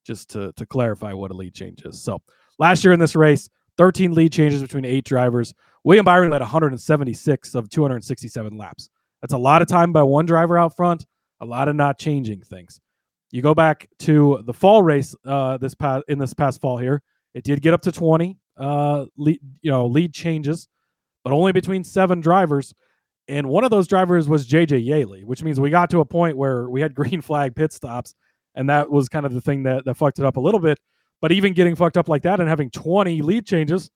[0.07, 2.03] Just to to clarify what a lead change is.
[2.03, 2.21] So
[2.59, 5.55] last year in this race, 13 lead changes between eight drivers.
[5.85, 8.91] William Byron led 176 of 267 laps.
[9.23, 11.07] That's a lot of time by one driver out front
[11.41, 12.81] a lot of not changing things.
[13.31, 17.03] You go back to the fall race uh, this past in this past fall here.
[17.35, 20.69] It did get up to 20 uh, lead, you know lead changes,
[21.25, 22.75] but only between seven drivers.
[23.29, 26.37] And one of those drivers was JJ Yeley, which means we got to a point
[26.37, 28.15] where we had green flag pit stops,
[28.55, 30.79] and that was kind of the thing that, that fucked it up a little bit.
[31.21, 33.91] But even getting fucked up like that and having 20 lead changes,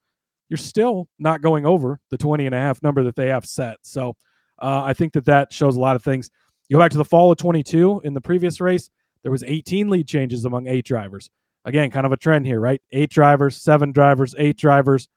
[0.48, 3.78] you're still not going over the 20 and a half number that they have set.
[3.82, 4.14] So
[4.60, 6.30] uh, I think that that shows a lot of things.
[6.68, 8.90] You go back to the fall of 22 in the previous race,
[9.22, 11.30] there was 18 lead changes among eight drivers.
[11.64, 12.80] Again, kind of a trend here, right?
[12.92, 15.08] Eight drivers, seven drivers, eight drivers,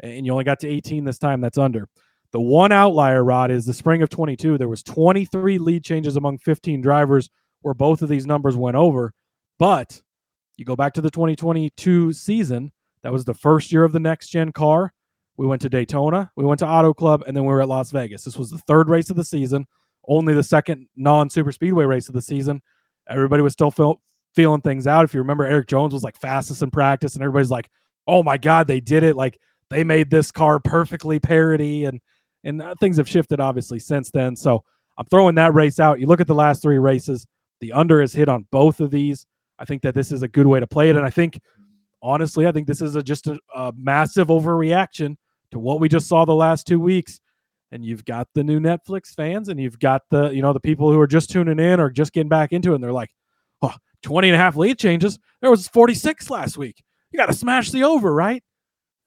[0.00, 1.40] and you only got to 18 this time.
[1.40, 1.88] That's under.
[2.32, 4.58] The one outlier, Rod, is the spring of 22.
[4.58, 7.30] There was 23 lead changes among 15 drivers,
[7.66, 9.12] where both of these numbers went over.
[9.58, 10.00] But
[10.56, 12.72] you go back to the 2022 season.
[13.02, 14.92] That was the first year of the next gen car.
[15.36, 17.90] We went to Daytona, we went to Auto Club, and then we were at Las
[17.90, 18.24] Vegas.
[18.24, 19.66] This was the third race of the season
[20.08, 22.62] only the second non super speedway race of the season.
[23.08, 24.00] Everybody was still feel,
[24.34, 25.04] feeling things out.
[25.04, 27.68] If you remember, Erik Jones was like fastest in practice, and everybody's like,
[28.06, 29.16] "Oh my god, they did it!
[29.16, 29.38] Like
[29.70, 32.00] they made this car perfectly parity." And
[32.44, 34.36] and uh, things have shifted obviously since then.
[34.36, 34.64] So
[34.98, 36.00] I'm throwing that race out.
[36.00, 37.26] You look at the last three races,
[37.60, 39.26] the under is hit on both of these.
[39.58, 41.40] I think that this is a good way to play it, and I think
[42.02, 45.16] honestly, I think this is a, just a, a massive overreaction
[45.50, 47.20] to what we just saw the last two weeks
[47.72, 50.90] and you've got the new Netflix fans and you've got the, you know, the people
[50.90, 53.10] who are just tuning in or just getting back into it and they're like,
[53.62, 55.18] oh, 20 and a half lead changes.
[55.40, 56.82] There was 46 last week.
[57.10, 58.42] You got to smash the over, right?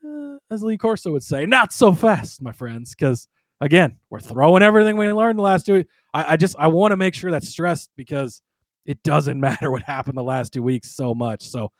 [0.05, 3.27] Uh, as Lee Corso would say, not so fast, my friends, because
[3.61, 5.85] again, we're throwing everything we learned the last two.
[6.13, 8.41] I, I just I want to make sure that's stressed because
[8.85, 11.47] it doesn't matter what happened the last two weeks so much.
[11.47, 11.71] So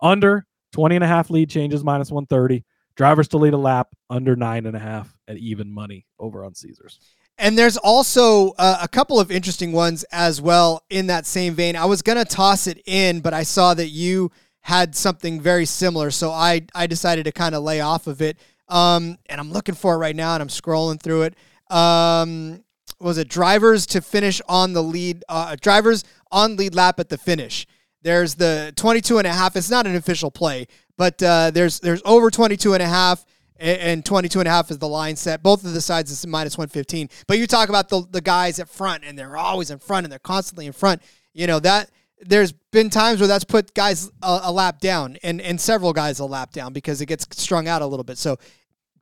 [0.00, 2.64] under 20 and a half lead changes minus 130.
[2.96, 6.54] Drivers to lead a lap under nine and a half at even money over on
[6.54, 6.98] Caesars.
[7.38, 11.76] And there's also uh, a couple of interesting ones as well in that same vein.
[11.76, 14.30] I was going to toss it in, but I saw that you
[14.62, 16.10] had something very similar.
[16.10, 18.38] So I, I decided to kind of lay off of it.
[18.68, 21.34] Um, and I'm looking for it right now and I'm scrolling through it.
[21.70, 22.64] Um,
[23.00, 27.18] was it drivers to finish on the lead, uh, drivers on lead lap at the
[27.18, 27.66] finish?
[28.02, 29.56] There's the 22 and a half.
[29.56, 30.66] It's not an official play,
[30.96, 33.24] but uh, there's there's over 22 and a half
[33.58, 35.42] and 22 and a half is the line set.
[35.42, 37.08] Both of the sides is minus 115.
[37.26, 40.12] But you talk about the, the guys at front, and they're always in front, and
[40.12, 41.02] they're constantly in front.
[41.32, 41.90] You know, that
[42.20, 46.18] there's been times where that's put guys a, a, lap down and, and several guys
[46.18, 48.16] a lap down because it gets strung out a little bit.
[48.16, 48.38] So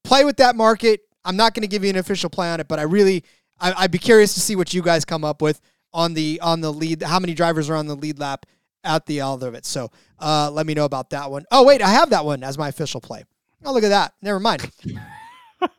[0.03, 1.01] play with that market.
[1.25, 3.25] I'm not going to give you an official play on it, but I really,
[3.65, 5.61] I, I'd be curious to see what you guys come up with
[5.95, 7.03] on the on the lead.
[7.03, 8.45] How many drivers are on the lead lap
[8.85, 9.65] at the end of it?
[9.65, 9.91] So
[10.21, 11.45] uh, let me know about that one.
[11.51, 13.25] Oh wait, I have that one as my official play.
[13.65, 14.13] Oh, look at that.
[14.21, 14.71] Never mind.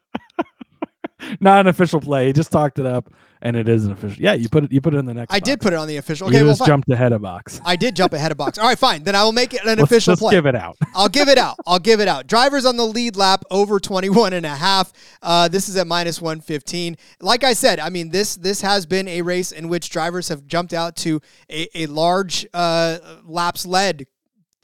[1.39, 2.27] Not an official play.
[2.27, 4.21] He just talked it up, and it is an official.
[4.21, 4.71] Yeah, you put it.
[4.71, 5.31] You put it in the next.
[5.33, 5.49] I box.
[5.49, 6.27] did put it on the official.
[6.27, 6.67] Okay, you well, just fine.
[6.67, 7.61] jumped ahead of box.
[7.65, 8.57] I did jump ahead of box.
[8.57, 9.03] All right, fine.
[9.03, 10.31] Then I will make it an Let's official just play.
[10.31, 10.77] give it out.
[10.93, 11.57] I'll give it out.
[11.65, 12.27] I'll give it out.
[12.27, 14.91] Drivers on the lead lap over 21 and a half.
[15.21, 16.97] Uh, this is at minus 115.
[17.21, 20.45] Like I said, I mean this this has been a race in which drivers have
[20.47, 24.07] jumped out to a, a large uh, laps led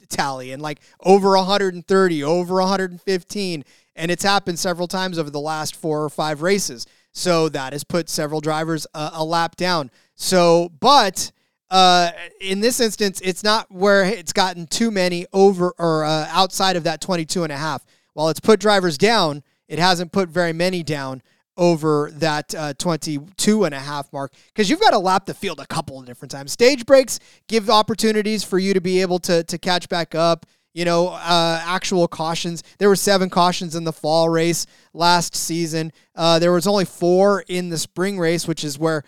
[0.08, 3.64] tally and like over 130, over 115
[3.94, 6.86] and it's happened several times over the last four or five races.
[7.12, 9.90] So that has put several drivers uh, a lap down.
[10.14, 11.30] So, but
[11.70, 12.10] uh,
[12.40, 16.84] in this instance, it's not where it's gotten too many over or uh, outside of
[16.84, 17.84] that 22 and a half.
[18.14, 21.22] While it's put drivers down, it hasn't put very many down
[21.56, 25.60] over that uh, 22 and a half mark because you've got to lap the field
[25.60, 26.52] a couple of different times.
[26.52, 30.84] Stage breaks give opportunities for you to be able to, to catch back up you
[30.84, 32.62] know, uh, actual cautions.
[32.78, 35.92] There were seven cautions in the fall race last season.
[36.14, 39.04] Uh, there was only four in the spring race, which is where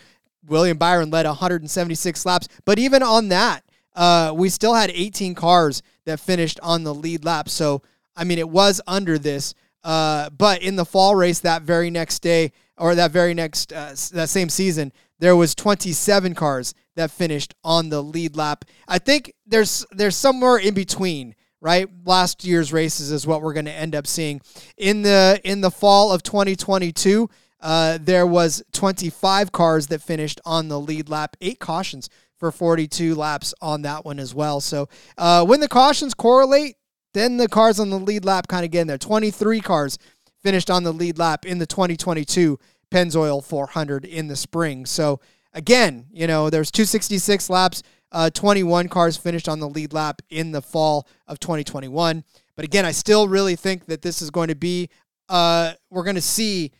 [0.46, 2.48] William Byron led 176 laps.
[2.64, 7.24] But even on that, uh, we still had 18 cars that finished on the lead
[7.24, 7.48] lap.
[7.48, 7.82] So,
[8.16, 9.54] I mean, it was under this.
[9.82, 13.94] Uh, but in the fall race that very next day, or that very next, uh,
[14.12, 18.64] that same season, there was 27 cars that finished on the lead lap.
[18.88, 21.34] I think there's there's somewhere in between
[21.64, 21.88] right?
[22.04, 24.42] Last year's races is what we're going to end up seeing
[24.76, 27.30] in the in the fall of 2022.
[27.58, 33.14] Uh, there was 25 cars that finished on the lead lap, eight cautions for 42
[33.14, 34.60] laps on that one as well.
[34.60, 36.76] So uh, when the cautions correlate,
[37.14, 38.98] then the cars on the lead lap kind of get in there.
[38.98, 39.98] 23 cars
[40.42, 42.58] finished on the lead lap in the 2022
[42.90, 44.84] Pennzoil 400 in the spring.
[44.84, 45.20] So
[45.54, 47.82] again, you know, there's 266 laps.
[48.14, 52.22] Uh, 21 cars finished on the lead lap in the fall of 2021.
[52.54, 54.88] But again, I still really think that this is going to be,
[55.28, 56.70] uh, we're going to see,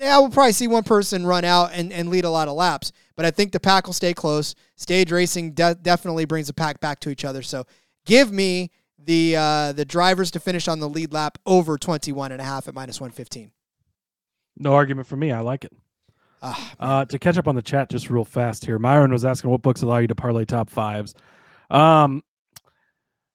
[0.00, 2.92] yeah, we'll probably see one person run out and, and lead a lot of laps.
[3.16, 4.54] But I think the pack will stay close.
[4.76, 7.42] Stage racing de- definitely brings the pack back to each other.
[7.42, 7.66] So
[8.06, 12.40] give me the uh, the drivers to finish on the lead lap over 21 and
[12.40, 13.50] a half at minus 115.
[14.56, 15.32] No argument for me.
[15.32, 15.72] I like it.
[16.46, 19.50] Ah, Uh, to catch up on the chat just real fast here, Myron was asking
[19.50, 21.14] what books allow you to parlay top fives.
[21.70, 22.22] Um,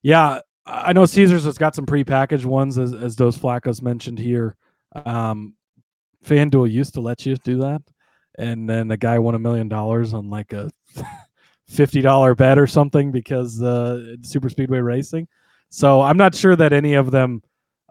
[0.03, 4.55] yeah, I know Caesars has got some prepackaged ones, as, as those Flacos mentioned here.
[4.93, 5.55] Um,
[6.23, 7.81] FanDuel used to let you do that,
[8.37, 10.69] and then the guy won a million dollars on like a
[11.67, 15.27] fifty dollar bet or something because uh, Super Speedway Racing.
[15.71, 17.41] So I'm not sure that any of them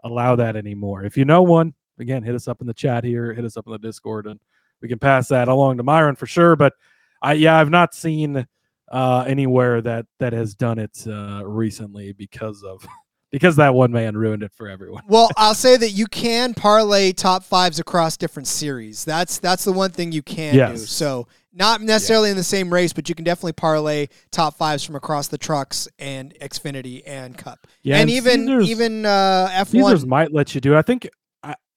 [0.03, 1.03] allow that anymore.
[1.03, 3.65] If you know one, again, hit us up in the chat here, hit us up
[3.67, 4.39] in the Discord, and
[4.81, 6.55] we can pass that along to Myron for sure.
[6.55, 6.73] But
[7.21, 8.47] I yeah, I've not seen
[8.91, 12.85] uh, anywhere that that has done it uh, recently because of
[13.31, 15.03] because that one man ruined it for everyone.
[15.07, 19.05] Well, I'll say that you can parlay top fives across different series.
[19.05, 20.77] That's that's the one thing you can do.
[20.77, 24.95] So not necessarily in the same race, but you can definitely parlay top fives from
[24.95, 27.67] across the trucks and Xfinity and Cup.
[27.81, 30.07] Yeah, and, even Caesars- even uh, F one.
[30.07, 30.73] might let you do.
[30.73, 30.77] it.
[30.77, 31.09] I think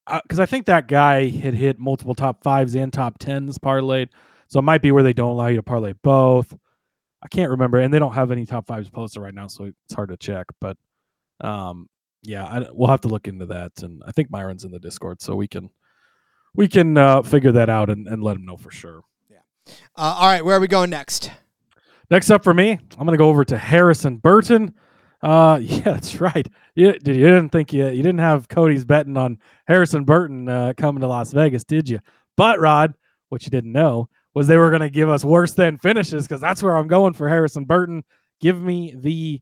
[0.06, 4.08] because I, think that guy had hit multiple top fives and top tens parlayed,
[4.48, 6.54] so it might be where they don't allow you to parlay both.
[7.22, 9.94] I can't remember, and they don't have any top fives posted right now, so it's
[9.94, 10.46] hard to check.
[10.60, 10.76] But
[11.40, 11.88] um,
[12.22, 15.22] yeah, I, we'll have to look into that, and I think Myron's in the Discord,
[15.22, 15.70] so we can
[16.54, 19.02] we can uh, figure that out and, and let him know for sure.
[19.30, 19.38] Yeah.
[19.96, 21.30] Uh, all right, where are we going next?
[22.10, 24.74] Next up for me, I'm going to go over to Harrison Burton.
[25.22, 26.46] Uh, yeah, that's right.
[26.74, 31.00] You, you didn't think you you didn't have Cody's betting on Harrison Burton uh, coming
[31.00, 32.00] to Las Vegas, did you?
[32.36, 32.94] But Rod,
[33.28, 36.40] what you didn't know was they were going to give us worse than finishes because
[36.40, 38.02] that's where I'm going for Harrison Burton.
[38.40, 39.40] Give me the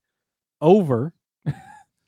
[0.60, 1.12] over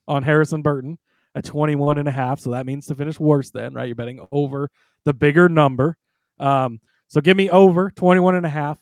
[0.08, 0.98] on Harrison Burton
[1.34, 2.40] at 21 and a half.
[2.40, 3.86] So that means to finish worse than, right?
[3.86, 4.68] You're betting over
[5.04, 5.96] the bigger number.
[6.38, 8.78] Um, so give me over 21 and a half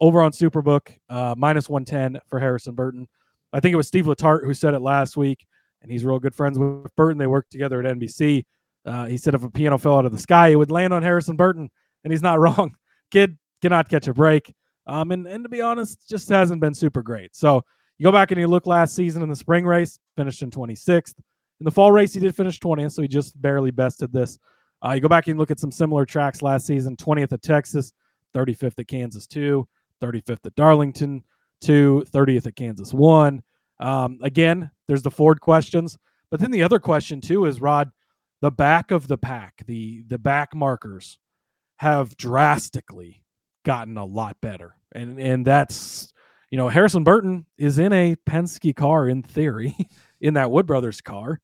[0.00, 3.08] over on Superbook, uh, minus 110 for Harrison Burton.
[3.52, 5.46] I think it was Steve Letarte who said it last week,
[5.82, 7.18] and he's real good friends with Burton.
[7.18, 8.44] They worked together at NBC.
[8.84, 11.02] Uh, he said if a piano fell out of the sky, it would land on
[11.02, 11.70] Harrison Burton,
[12.04, 12.74] and he's not wrong.
[13.10, 14.52] Kid cannot catch a break.
[14.86, 17.34] Um, and, and to be honest, just hasn't been super great.
[17.34, 17.62] So
[17.98, 21.14] you go back and you look last season in the spring race, finished in 26th.
[21.60, 24.38] In the fall race, he did finish 20th, so he just barely bested this.
[24.84, 27.92] Uh, you go back and look at some similar tracks last season 20th at Texas,
[28.34, 29.66] 35th at Kansas 2,
[30.02, 31.24] 35th at Darlington
[31.62, 33.42] 2, 30th at Kansas 1.
[33.80, 35.98] Um, again, there's the Ford questions.
[36.30, 37.90] But then the other question, too, is Rod,
[38.40, 41.18] the back of the pack, the the back markers
[41.78, 43.22] have drastically
[43.64, 44.76] gotten a lot better.
[44.92, 46.12] And and that's
[46.50, 49.76] you know, Harrison Burton is in a Penske car in theory,
[50.20, 51.40] in that Wood Brothers car,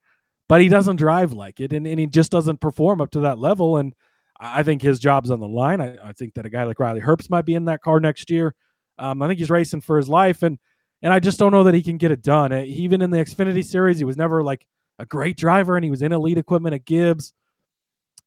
[0.48, 3.38] but he doesn't drive like it and, and he just doesn't perform up to that
[3.38, 3.78] level.
[3.78, 3.94] And
[4.38, 5.80] I think his job's on the line.
[5.80, 8.30] I, I think that a guy like Riley Herbst might be in that car next
[8.30, 8.54] year.
[8.98, 10.58] Um, I think he's racing for his life, and
[11.02, 12.52] and I just don't know that he can get it done.
[12.52, 14.66] Even in the Xfinity Series, he was never like
[14.98, 17.32] a great driver, and he was in elite equipment at Gibbs.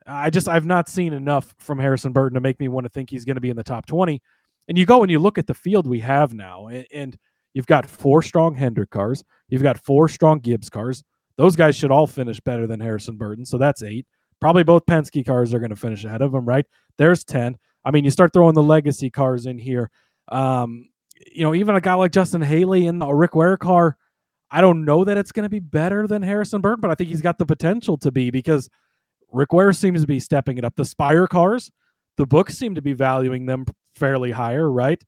[0.06, 3.10] I just I've not seen enough from Harrison Burton to make me want to think
[3.10, 4.22] he's going to be in the top 20.
[4.68, 7.18] And you go and you look at the field we have now, and, and
[7.54, 11.04] you've got four strong Hendrick cars, you've got four strong Gibbs cars.
[11.38, 14.06] Those guys should all finish better than Harrison Burton, so that's eight.
[14.40, 16.66] Probably both Penske cars are going to finish ahead of him, right?
[16.98, 17.58] There's 10.
[17.84, 19.92] I mean, you start throwing the legacy cars in here.
[20.30, 20.90] Um,
[21.32, 23.98] you know, even a guy like Justin Haley in a Rick Ware car,
[24.52, 27.10] I don't know that it's going to be better than Harrison Burton, but I think
[27.10, 28.70] he's got the potential to be because
[29.32, 30.76] Rick Ware seems to be stepping it up.
[30.76, 31.72] The Spire cars,
[32.18, 33.66] the books seem to be valuing them
[33.96, 35.02] fairly higher, right?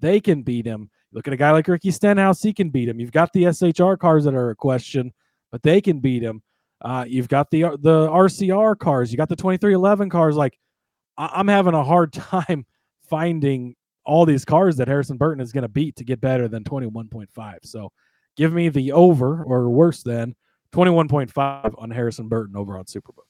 [0.00, 0.90] They can beat him.
[1.12, 2.98] Look at a guy like Ricky Stenhouse, he can beat him.
[2.98, 5.12] You've got the SHR cars that are a question,
[5.52, 6.42] but they can beat him.
[6.80, 10.36] Uh, you've got the the RCR cars, you got the 23XI cars.
[10.36, 10.58] Like,
[11.16, 12.66] I- am having a hard time
[13.08, 16.64] finding all these cars that Harrison Burton is going to beat to get better than
[16.64, 17.58] 21.5.
[17.62, 17.90] So,
[18.36, 20.34] give me the over or worse than
[20.72, 23.24] 21.5 on Harrison Burton over on Superbook.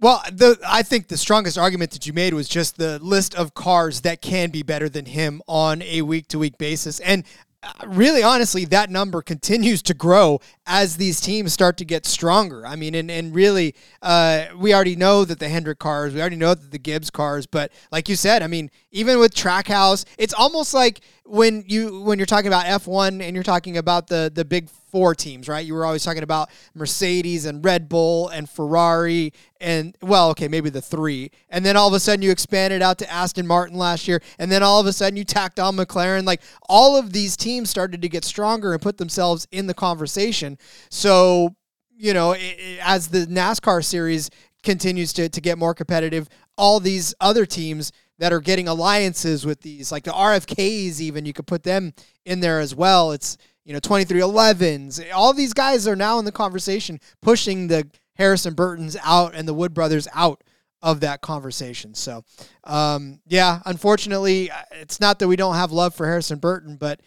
[0.00, 3.54] Well, the I think the strongest argument that you made was just the list of
[3.54, 7.00] cars that can be better than him on a week to week basis.
[7.00, 7.24] And
[7.62, 12.66] uh, really honestly that number continues to grow as these teams start to get stronger
[12.66, 16.36] i mean and, and really uh, we already know that the hendrick cars we already
[16.36, 20.34] know that the gibbs cars but like you said i mean even with trackhouse it's
[20.34, 24.44] almost like when you when you're talking about f1 and you're talking about the the
[24.44, 25.66] big four teams, right?
[25.66, 30.70] You were always talking about Mercedes and Red Bull and Ferrari and well, okay, maybe
[30.70, 31.30] the three.
[31.50, 34.50] And then all of a sudden you expanded out to Aston Martin last year, and
[34.50, 36.24] then all of a sudden you tacked on McLaren.
[36.24, 40.55] Like all of these teams started to get stronger and put themselves in the conversation.
[40.90, 41.54] So,
[41.96, 44.30] you know, it, it, as the NASCAR series
[44.62, 49.60] continues to, to get more competitive, all these other teams that are getting alliances with
[49.60, 51.92] these, like the RFKs, even you could put them
[52.24, 53.12] in there as well.
[53.12, 53.36] It's
[53.66, 55.12] you know, 23XIs.
[55.12, 59.52] All these guys are now in the conversation, pushing the Harrison Burtons out and the
[59.52, 60.42] Wood brothers out
[60.82, 61.94] of that conversation.
[61.94, 62.24] So,
[62.62, 67.00] um, yeah, unfortunately, uh, it's not that we don't have love for Harrison Burton, but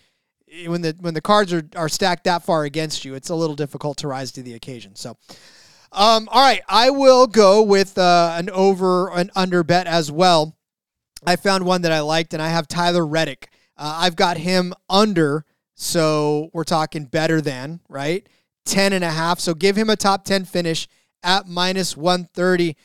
[0.68, 3.56] when the when the cards are, are stacked that far against you, it's a little
[3.56, 4.96] difficult to rise to the occasion.
[4.96, 5.18] So,
[5.92, 10.56] um, all right, I will go with uh, an over and under bet as well.
[11.26, 13.50] I found one that I liked, and I have Tyler Reddick.
[13.78, 15.46] Uh, I've got him under
[15.82, 18.28] so we're talking better than, right?
[18.66, 19.40] 10 and a half.
[19.40, 20.90] So give him a top 10 finish
[21.24, 22.76] at minus 130.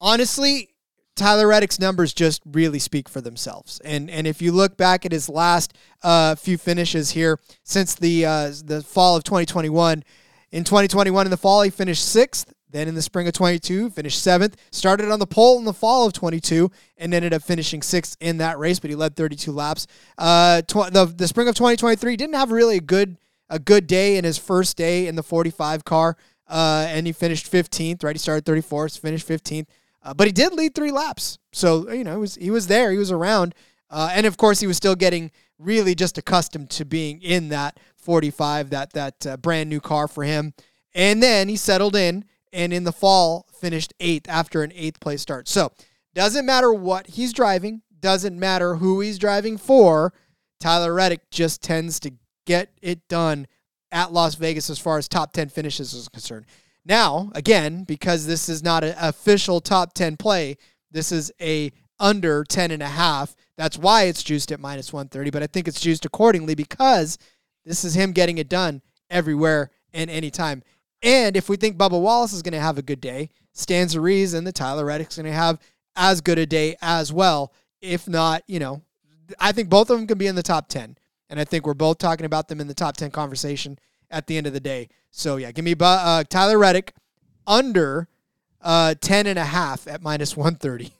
[0.00, 0.70] Honestly,
[1.18, 3.80] Tyler Reddick's numbers just really speak for themselves.
[3.84, 8.24] And and if you look back at his last uh, few finishes here since the
[8.24, 10.04] uh, the fall of 2021,
[10.50, 12.52] in 2021 in the fall he finished sixth.
[12.70, 14.56] Then in the spring of 22, finished seventh.
[14.72, 18.36] Started on the pole in the fall of 22 and ended up finishing sixth in
[18.38, 19.86] that race, but he led 32 laps.
[20.18, 23.16] Uh, tw- the, the spring of 2023 didn't have really a good
[23.48, 27.50] a good day in his first day in the 45 car, uh, and he finished
[27.50, 28.04] 15th.
[28.04, 29.66] Right, he started 34th, finished 15th,
[30.08, 31.38] uh, but he did lead three laps.
[31.52, 33.54] So you know, he was he was there, he was around,
[33.90, 37.78] uh, and of course he was still getting really just accustomed to being in that
[37.96, 40.54] 45, that that uh, brand new car for him.
[40.94, 45.20] And then he settled in and in the fall finished eighth after an eighth place
[45.20, 45.46] start.
[45.46, 45.72] So
[46.14, 50.14] doesn't matter what he's driving, doesn't matter who he's driving for.
[50.58, 52.12] Tyler Reddick just tends to
[52.46, 53.46] get it done
[53.92, 56.46] at Las Vegas as far as top 10 finishes is concerned.
[56.88, 60.56] Now, again, because this is not an official top 10 play,
[60.90, 61.70] this is a
[62.00, 63.36] under 10 and a half.
[63.58, 67.18] That's why it's juiced at minus 130, but I think it's juiced accordingly because
[67.66, 68.80] this is him getting it done
[69.10, 70.62] everywhere and anytime.
[71.02, 73.28] And if we think Bubba Wallace is going to have a good day,
[73.66, 75.58] to reason that Tyler Reddick's going to have
[75.96, 77.52] as good a day as well.
[77.80, 78.82] If not, you know,
[79.38, 80.96] I think both of them can be in the top 10.
[81.28, 83.78] And I think we're both talking about them in the top 10 conversation
[84.10, 84.88] at the end of the day.
[85.18, 86.94] So, yeah, give me uh, Tyler Reddick
[87.44, 88.06] under
[88.62, 90.92] uh, 10 and a half at minus 130.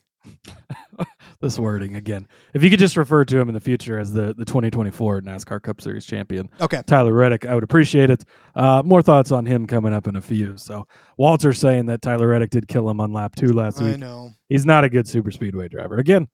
[1.41, 2.27] this wording again.
[2.53, 5.62] If you could just refer to him in the future as the, the 2024 NASCAR
[5.62, 8.25] Cup Series champion, okay, Tyler Reddick, I would appreciate it.
[8.57, 10.57] Uh, more thoughts on him coming up in a few.
[10.57, 13.95] So Walter saying that Tyler Reddick did kill him on lap two last week.
[13.95, 15.99] I know he's not a good super speedway driver.
[15.99, 16.27] Again,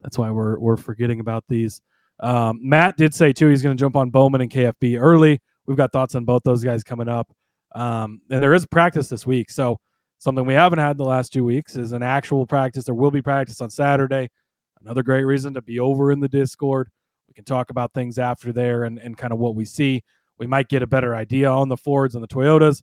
[0.00, 1.82] that's why we're we're forgetting about these.
[2.20, 5.42] Um, Matt did say too he's going to jump on Bowman and KFB early.
[5.68, 7.30] We've got thoughts on both those guys coming up.
[7.74, 9.78] Um, and there is practice this week, so
[10.18, 12.84] something we haven't had the last two weeks is an actual practice.
[12.84, 14.30] There will be practice on Saturday.
[14.80, 16.88] Another great reason to be over in the Discord.
[17.28, 20.02] We can talk about things after there and, and kind of what we see.
[20.38, 22.80] We might get a better idea on the Fords and the Toyotas.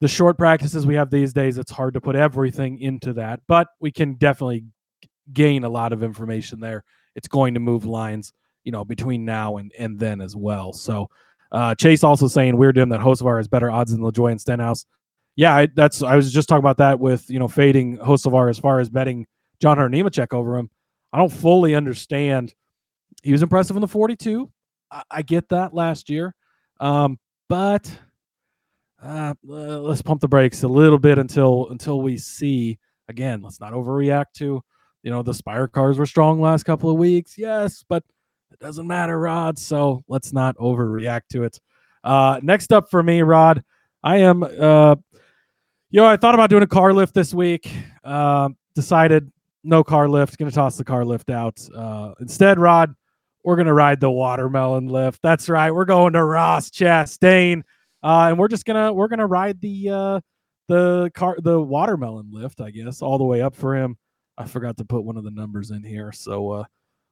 [0.00, 3.66] The short practices we have these days, it's hard to put everything into that, but
[3.80, 4.64] we can definitely
[5.32, 6.84] gain a lot of information there.
[7.16, 10.72] It's going to move lines, you know, between now and, and then as well.
[10.72, 11.08] So
[11.54, 14.86] uh, Chase also saying to him that Hocevar has better odds than LaJoie and Stenhouse.
[15.36, 18.58] Yeah, I, that's I was just talking about that with you know fading Hocevar as
[18.58, 19.26] far as betting
[19.60, 20.68] John Hunter over him.
[21.12, 22.54] I don't fully understand.
[23.22, 24.50] He was impressive in the 42.
[24.90, 26.34] I, I get that last year,
[26.80, 27.88] um, but
[29.00, 33.42] uh, let's pump the brakes a little bit until until we see again.
[33.42, 34.60] Let's not overreact to
[35.04, 37.38] you know the Spire cars were strong last couple of weeks.
[37.38, 38.02] Yes, but
[38.54, 39.58] it doesn't matter, Rod.
[39.58, 41.60] So let's not overreact to it.
[42.04, 43.64] Uh, next up for me, Rod,
[44.02, 44.94] I am uh,
[45.90, 47.70] you know, I thought about doing a car lift this week.
[48.02, 49.30] Uh, decided
[49.62, 50.36] no car lift.
[50.38, 51.58] Going to toss the car lift out.
[51.74, 52.94] Uh, instead, Rod,
[53.44, 55.20] we're going to ride the watermelon lift.
[55.22, 55.70] That's right.
[55.70, 57.62] We're going to Ross Chastain,
[58.02, 60.20] uh, and we're just gonna we're gonna ride the uh,
[60.68, 62.60] the car the watermelon lift.
[62.60, 63.96] I guess all the way up for him.
[64.36, 66.64] I forgot to put one of the numbers in here, so uh,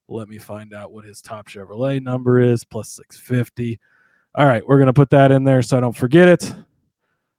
[0.08, 2.64] let me find out what his top Chevrolet number is.
[2.64, 3.78] Plus six fifty.
[4.34, 6.52] All right, we're gonna put that in there so I don't forget it.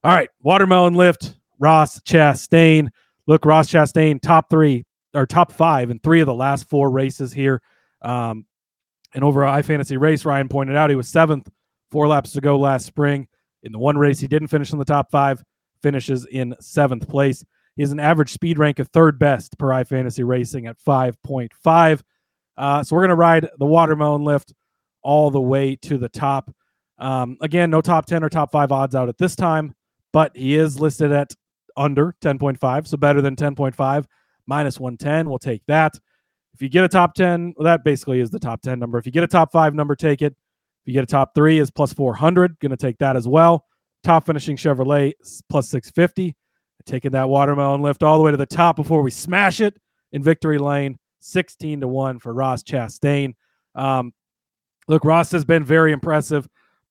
[0.03, 2.89] All right, watermelon lift, Ross Chastain.
[3.25, 7.31] Look, Ross Chastain, top three or top five in three of the last four races
[7.31, 7.61] here.
[8.01, 8.45] Um,
[9.13, 11.49] and over fantasy race, Ryan pointed out he was seventh,
[11.91, 13.27] four laps to go last spring.
[13.61, 15.43] In the one race, he didn't finish in the top five,
[15.81, 17.45] finishes in seventh place.
[17.75, 22.01] He has an average speed rank of third best per iFantasy Racing at 5.5.
[22.57, 24.53] Uh, so we're going to ride the watermelon lift
[25.01, 26.53] all the way to the top.
[26.99, 29.75] Um, again, no top 10 or top five odds out at this time
[30.13, 31.33] but he is listed at
[31.75, 34.05] under 10.5, so better than 10.5,
[34.45, 35.27] minus 110.
[35.27, 35.99] We'll take that.
[36.53, 38.99] If you get a top 10, well, that basically is the top 10 number.
[38.99, 40.33] If you get a top five number, take it.
[40.33, 42.59] If you get a top three, is plus 400.
[42.59, 43.65] Going to take that as well.
[44.03, 45.13] Top finishing Chevrolet
[45.49, 46.35] plus 650.
[46.85, 49.75] Taking that watermelon lift all the way to the top before we smash it
[50.11, 50.99] in victory lane.
[51.23, 53.35] 16 to 1 for Ross Chastain.
[53.75, 54.13] Um,
[54.87, 56.45] look, Ross has been very impressive.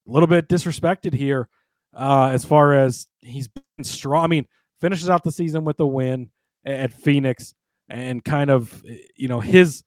[0.07, 1.47] A little bit disrespected here
[1.93, 4.23] uh, as far as he's been strong.
[4.23, 4.47] I mean,
[4.81, 6.29] finishes out the season with a win
[6.65, 7.53] at Phoenix,
[7.89, 8.83] and kind of
[9.15, 9.83] you know his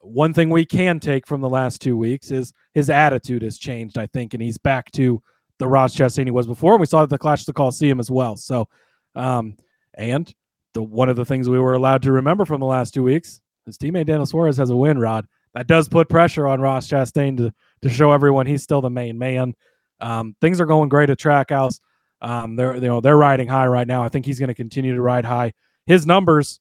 [0.00, 3.98] one thing we can take from the last two weeks is his attitude has changed.
[3.98, 5.22] I think, and he's back to
[5.58, 6.78] the Ross Chastain he was before.
[6.78, 8.36] We saw the Clash of the Coliseum as well.
[8.36, 8.68] So,
[9.14, 9.56] um,
[9.94, 10.32] and
[10.74, 13.40] the one of the things we were allowed to remember from the last two weeks,
[13.66, 14.98] his teammate Daniel Suarez has a win.
[14.98, 17.52] Rod that does put pressure on Ross Chastain to
[17.82, 19.54] to show everyone he's still the main man.
[20.00, 21.80] Um, things are going great at Trackhouse.
[22.20, 24.02] Um, they're you know they're riding high right now.
[24.02, 25.52] I think he's going to continue to ride high.
[25.86, 26.60] His numbers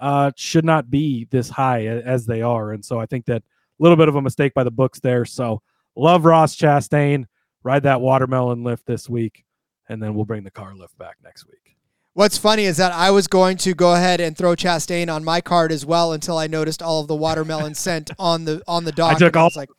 [0.00, 3.82] uh, should not be this high as they are, and so I think that a
[3.82, 5.24] little bit of a mistake by the books there.
[5.24, 5.62] So
[5.96, 7.26] love Ross Chastain.
[7.62, 9.44] Ride that watermelon lift this week,
[9.88, 11.76] and then we'll bring the car lift back next week.
[12.14, 15.40] What's funny is that I was going to go ahead and throw Chastain on my
[15.40, 18.92] card as well until I noticed all of the watermelon scent on the on the
[18.92, 19.16] dock.
[19.16, 19.50] I took all.
[19.56, 19.70] I like,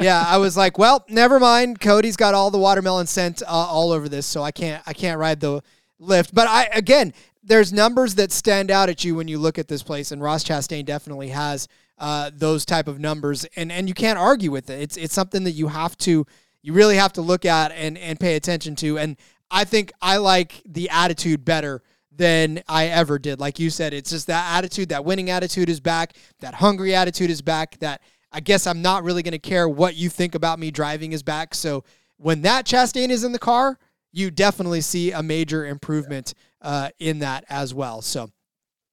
[0.00, 1.78] yeah, I was like, well, never mind.
[1.78, 5.20] Cody's got all the watermelon scent uh, all over this, so I can't I can't
[5.20, 5.62] ride the
[5.98, 6.34] lift.
[6.34, 7.12] But I again,
[7.42, 10.44] there's numbers that stand out at you when you look at this place, and Ross
[10.44, 14.80] Chastain definitely has uh, those type of numbers, and and you can't argue with it.
[14.80, 16.26] It's it's something that you have to
[16.62, 18.98] you really have to look at and and pay attention to.
[18.98, 19.16] And
[19.50, 23.40] I think I like the attitude better than I ever did.
[23.40, 27.30] Like you said, it's just that attitude, that winning attitude is back, that hungry attitude
[27.30, 30.58] is back, that I guess I'm not really going to care what you think about
[30.58, 31.54] me driving is back.
[31.54, 31.84] So
[32.16, 33.78] when that Chastain is in the car,
[34.12, 38.02] you definitely see a major improvement uh, in that as well.
[38.02, 38.30] So,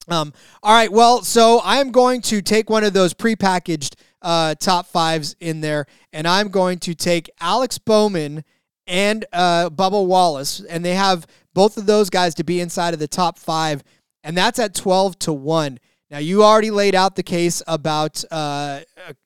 [0.07, 0.91] um, all right.
[0.91, 5.87] Well, so I'm going to take one of those prepackaged uh, top fives in there,
[6.13, 8.43] and I'm going to take Alex Bowman
[8.87, 12.99] and uh, Bubba Wallace, and they have both of those guys to be inside of
[12.99, 13.83] the top five
[14.25, 15.79] and that's at 12 to 1.
[16.09, 18.81] Now, you already laid out the case about uh,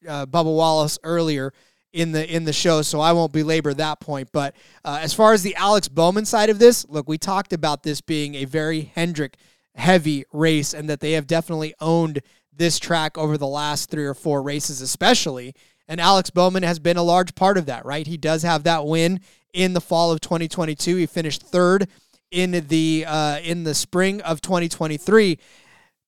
[0.07, 1.53] uh, Bubba Wallace earlier
[1.91, 4.29] in the in the show, so I won't belabor that point.
[4.31, 4.55] But
[4.85, 7.99] uh, as far as the Alex Bowman side of this, look, we talked about this
[8.01, 9.37] being a very Hendrick
[9.75, 12.21] heavy race, and that they have definitely owned
[12.53, 15.55] this track over the last three or four races, especially.
[15.89, 18.05] And Alex Bowman has been a large part of that, right?
[18.05, 19.21] He does have that win
[19.53, 20.95] in the fall of 2022.
[20.95, 21.87] He finished third
[22.29, 25.39] in the uh, in the spring of 2023.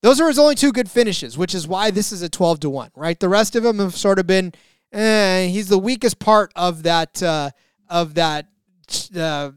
[0.00, 2.70] Those are his only two good finishes, which is why this is a 12 to
[2.70, 3.18] one, right?
[3.18, 4.52] The rest of them have sort of been.
[4.92, 7.50] Eh, he's the weakest part of that uh,
[7.88, 8.46] of that
[9.16, 9.50] uh,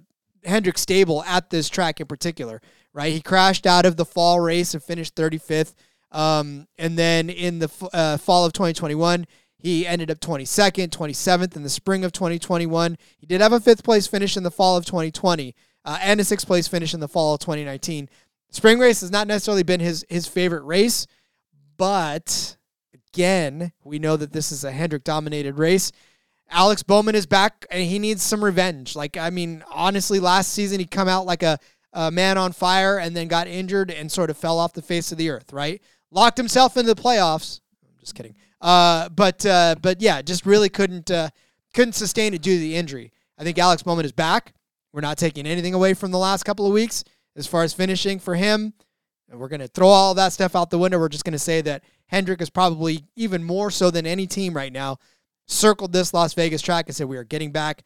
[0.44, 2.62] Hendrick stable at this track in particular,
[2.94, 3.14] right?
[3.14, 5.76] He crashed out of the fall race and finished 35th.
[6.12, 9.28] Um, and then in the uh, fall of 2021,
[9.66, 13.00] he ended up 22nd, 27th in the spring of 2021.
[13.18, 16.24] He did have a fifth place finish in the fall of 2020 uh, and a
[16.24, 18.08] sixth place finish in the fall of 2019.
[18.52, 21.08] Spring race has not necessarily been his his favorite race,
[21.78, 22.58] but
[22.94, 25.92] again, we know that this is a Hendrick dominated race.
[26.52, 28.96] Alex Bowman is back and he needs some revenge.
[28.96, 31.58] Like I mean, honestly, last season he come out like a,
[31.92, 35.12] a man on fire and then got injured and sort of fell off the face
[35.12, 35.82] of the earth, right?
[36.12, 37.62] Locked himself into the playoffs.
[37.84, 38.36] I'm just kidding.
[38.66, 41.30] Uh, but uh, but yeah, just really couldn't uh,
[41.76, 43.12] couldn't sustain it due to the injury.
[43.38, 44.54] I think Alex Bowman is back.
[44.92, 47.04] We're not taking anything away from the last couple of weeks
[47.36, 48.74] as far as finishing for him.
[49.30, 50.98] And we're going to throw all that stuff out the window.
[50.98, 54.56] We're just going to say that Hendrick is probably even more so than any team
[54.56, 54.98] right now
[55.46, 57.84] circled this Las Vegas track and said we are getting back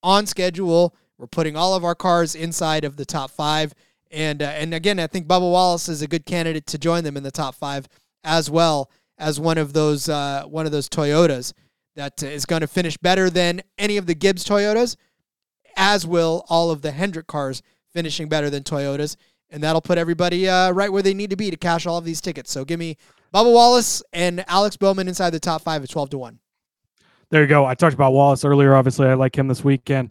[0.00, 0.94] on schedule.
[1.18, 3.74] We're putting all of our cars inside of the top five.
[4.12, 7.16] And uh, and again, I think Bubba Wallace is a good candidate to join them
[7.16, 7.88] in the top five
[8.22, 11.52] as well as one of those uh, one of those Toyotas
[11.94, 14.96] that is going to finish better than any of the Gibbs Toyotas,
[15.76, 17.62] as will all of the Hendrick cars
[17.92, 19.16] finishing better than Toyotas,
[19.50, 22.04] and that'll put everybody uh, right where they need to be to cash all of
[22.04, 22.50] these tickets.
[22.50, 22.96] So give me
[23.34, 26.38] Bubba Wallace and Alex Bowman inside the top five at twelve to one.
[27.28, 27.64] There you go.
[27.64, 28.74] I talked about Wallace earlier.
[28.74, 30.10] Obviously, I like him this weekend.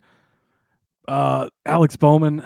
[1.08, 2.44] Uh, Alex Bowman,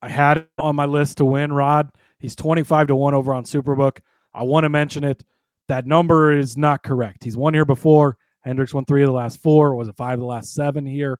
[0.00, 1.52] I had on my list to win.
[1.52, 3.98] Rod, he's twenty-five to one over on Superbook.
[4.32, 5.24] I want to mention it.
[5.68, 7.24] That number is not correct.
[7.24, 8.16] He's won here before.
[8.42, 9.74] Hendrick's won three of the last four.
[9.74, 11.18] Was it five of the last seven here?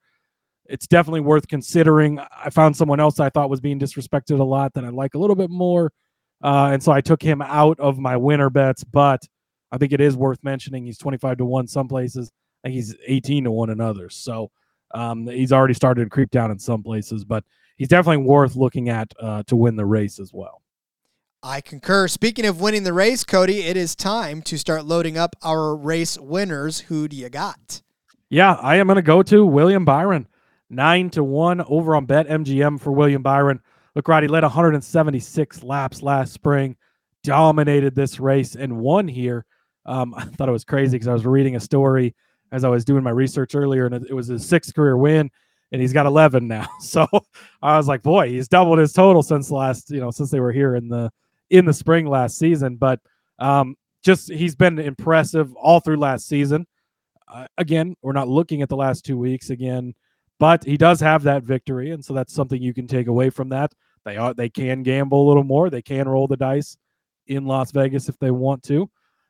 [0.67, 2.19] It's definitely worth considering.
[2.19, 5.19] I found someone else I thought was being disrespected a lot that I like a
[5.19, 5.93] little bit more.
[6.43, 9.27] Uh, and so I took him out of my winner bets, but
[9.73, 10.85] I think it is worth mentioning.
[10.85, 12.31] He's 25 to 1 some places,
[12.63, 14.17] and he's 18 to 1 in others.
[14.17, 14.51] So
[14.95, 17.45] um, he's already started to creep down in some places, but
[17.77, 20.63] he's definitely worth looking at uh, to win the race as well.
[21.47, 22.09] I concur.
[22.09, 26.19] Speaking of winning the race, Cody, it is time to start loading up our race
[26.19, 26.81] winners.
[26.81, 27.83] Who do you got?
[28.29, 30.27] Yeah, I am going to go to William Byron.
[30.69, 33.61] Nine to one over on Bet MGM for William Byron.
[33.95, 36.77] Look, Roddy led 176 laps last spring,
[37.23, 39.47] dominated this race and won here.
[39.85, 42.17] Um, I thought it was crazy because I was reading a story
[42.51, 45.31] as I was doing my research earlier, and it, was his sixth career win,
[45.71, 46.67] and he's got 11 now.
[46.81, 47.07] So
[47.63, 50.51] I was like, boy, he's doubled his total since last, you know, since they were
[50.51, 51.13] here in the
[51.51, 52.77] in the spring last season.
[52.77, 53.01] But
[53.39, 56.67] um, just he's been impressive all through last season.
[57.29, 59.95] Uh, again, we're not looking at the last two weeks again,
[60.39, 63.49] but he does have that victory, and so that's something you can take away from
[63.49, 63.73] that.
[64.05, 65.69] They are they can gamble a little more.
[65.69, 66.77] They can roll the dice
[67.27, 68.89] in Las Vegas if they want to.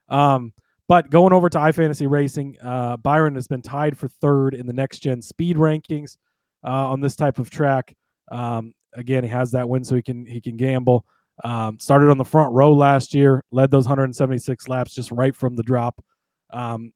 [0.09, 0.53] Um,
[0.89, 4.73] but going over to iFantasy Racing, uh, Byron has been tied for third in the
[4.73, 6.17] next gen speed rankings
[6.64, 7.97] uh, on this type of track.
[8.31, 11.05] Um, again, he has that win, so he can he can gamble.
[11.45, 15.55] Um, started on the front row last year, led those 176 laps just right from
[15.55, 16.03] the drop.
[16.51, 16.93] Um,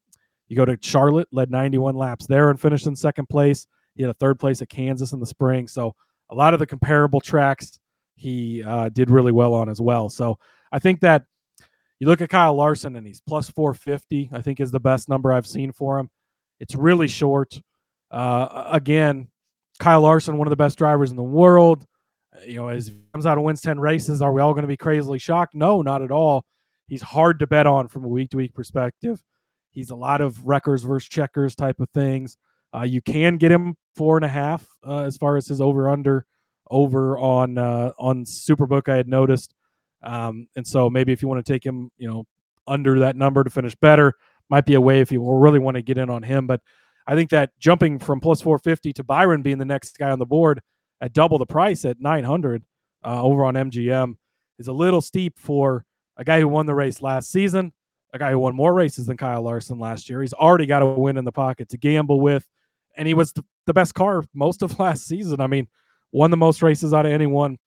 [0.47, 3.67] you go to Charlotte, led 91 laps there and finished in second place.
[3.95, 5.67] He had a third place at Kansas in the spring.
[5.67, 5.95] So
[6.29, 7.79] a lot of the comparable tracks
[8.15, 10.09] he uh, did really well on as well.
[10.09, 10.37] So
[10.71, 11.23] I think that
[11.99, 15.31] you look at Kyle Larson and he's plus 450, I think is the best number
[15.31, 16.09] I've seen for him.
[16.59, 17.59] It's really short.
[18.09, 19.27] Uh, again,
[19.79, 21.85] Kyle Larson, one of the best drivers in the world
[22.45, 24.67] you know, as he comes out and wins 10 races, are we all going to
[24.67, 25.53] be crazily shocked?
[25.53, 26.45] No, not at all.
[26.87, 29.21] He's hard to bet on from a week to week perspective.
[29.69, 32.37] He's a lot of wreckers versus checkers type of things.
[32.75, 35.89] Uh, you can get him four and a half uh, as far as his over
[35.89, 36.25] under
[36.69, 38.89] over on uh, on Superbook.
[38.89, 39.53] I had noticed,
[40.03, 42.25] um, and so maybe if you want to take him, you know,
[42.67, 44.13] under that number to finish better,
[44.49, 46.47] might be a way if you really want to get in on him.
[46.47, 46.61] But
[47.07, 50.25] I think that jumping from plus 450 to Byron being the next guy on the
[50.25, 50.61] board
[51.01, 52.63] at double the price at 900
[53.03, 54.15] uh, over on MGM
[54.59, 55.83] is a little steep for
[56.17, 57.73] a guy who won the race last season,
[58.13, 60.21] a guy who won more races than Kyle Larson last year.
[60.21, 62.45] He's already got a win in the pocket to gamble with,
[62.95, 63.43] and he was the,
[63.73, 65.39] best car most of last season.
[65.39, 65.67] I mean,
[66.11, 67.57] won the most races out of anyone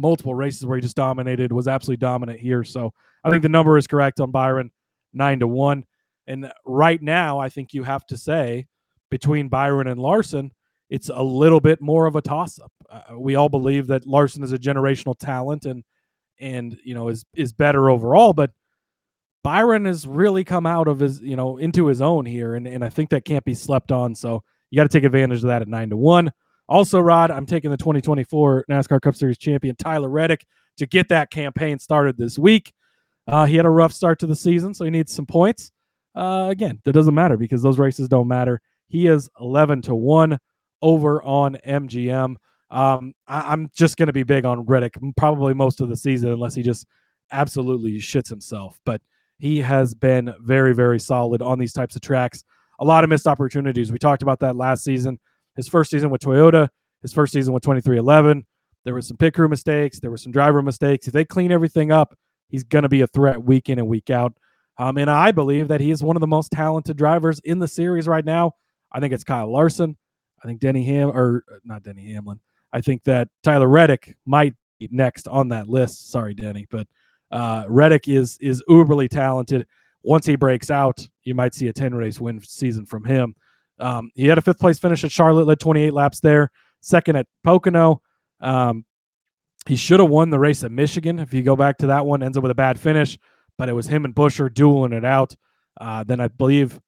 [0.00, 2.64] multiple races where he just dominated, was absolutely dominant here.
[2.64, 2.92] So
[3.24, 4.70] I think the number is correct on Byron,
[5.12, 5.84] nine to one.
[6.26, 8.66] And right now, I think you have to say
[9.10, 10.52] between Byron and Larson,
[10.90, 12.72] it's a little bit more of a toss up.
[12.88, 15.82] Uh, we all believe that Larson is a generational talent and
[16.38, 18.50] and you know is is better overall, but
[19.42, 22.84] Byron has really come out of his you know into his own here, and and
[22.84, 24.14] I think that can't be slept on.
[24.14, 26.32] So you got to take advantage of that at nine to one.
[26.68, 30.44] Also, Rod, I'm taking the 2024 NASCAR Cup Series champion Tyler Reddick
[30.78, 32.72] to get that campaign started this week.
[33.28, 35.70] Uh, he had a rough start to the season, so he needs some points.
[36.14, 38.60] Uh, again, that doesn't matter because those races don't matter.
[38.88, 40.38] He is 11 to 1
[40.86, 42.36] over on MGM.
[42.70, 46.30] Um, I, am just going to be big on Reddick probably most of the season
[46.30, 46.86] unless he just
[47.32, 48.78] absolutely shits himself.
[48.84, 49.00] But
[49.40, 52.44] he has been very, very solid on these types of tracks.
[52.78, 53.90] A lot of missed opportunities.
[53.90, 55.18] We talked about that last season.
[55.56, 56.68] His first season with Toyota,
[57.02, 58.44] his first season with 23XI.
[58.84, 59.98] There were some pit crew mistakes.
[59.98, 61.08] There were some driver mistakes.
[61.08, 62.16] If they clean everything up,
[62.48, 64.34] he's going to be a threat week in and week out.
[64.78, 67.66] Um, and I believe that he is one of the most talented drivers in the
[67.66, 68.52] series right now.
[68.92, 69.96] I think it's Kyle Larson.
[70.46, 72.38] I think Denny Ham or uh, not Denny Hamlin.
[72.72, 76.12] I think that Tyler Reddick might be next on that list.
[76.12, 76.86] Sorry, Denny, but
[77.32, 79.66] uh, Reddick is is uberly talented.
[80.04, 83.34] Once he breaks out, you might see a 10 race win season from him.
[83.80, 87.26] Um, he had a fifth place finish at Charlotte, led 28 laps there, second at
[87.42, 88.00] Pocono.
[88.40, 88.84] Um,
[89.66, 91.18] he should have won the race at Michigan.
[91.18, 93.18] If you go back to that one, ends up with a bad finish,
[93.58, 95.34] but it was him and Buescher dueling it out.
[95.80, 96.78] Uh, then I believe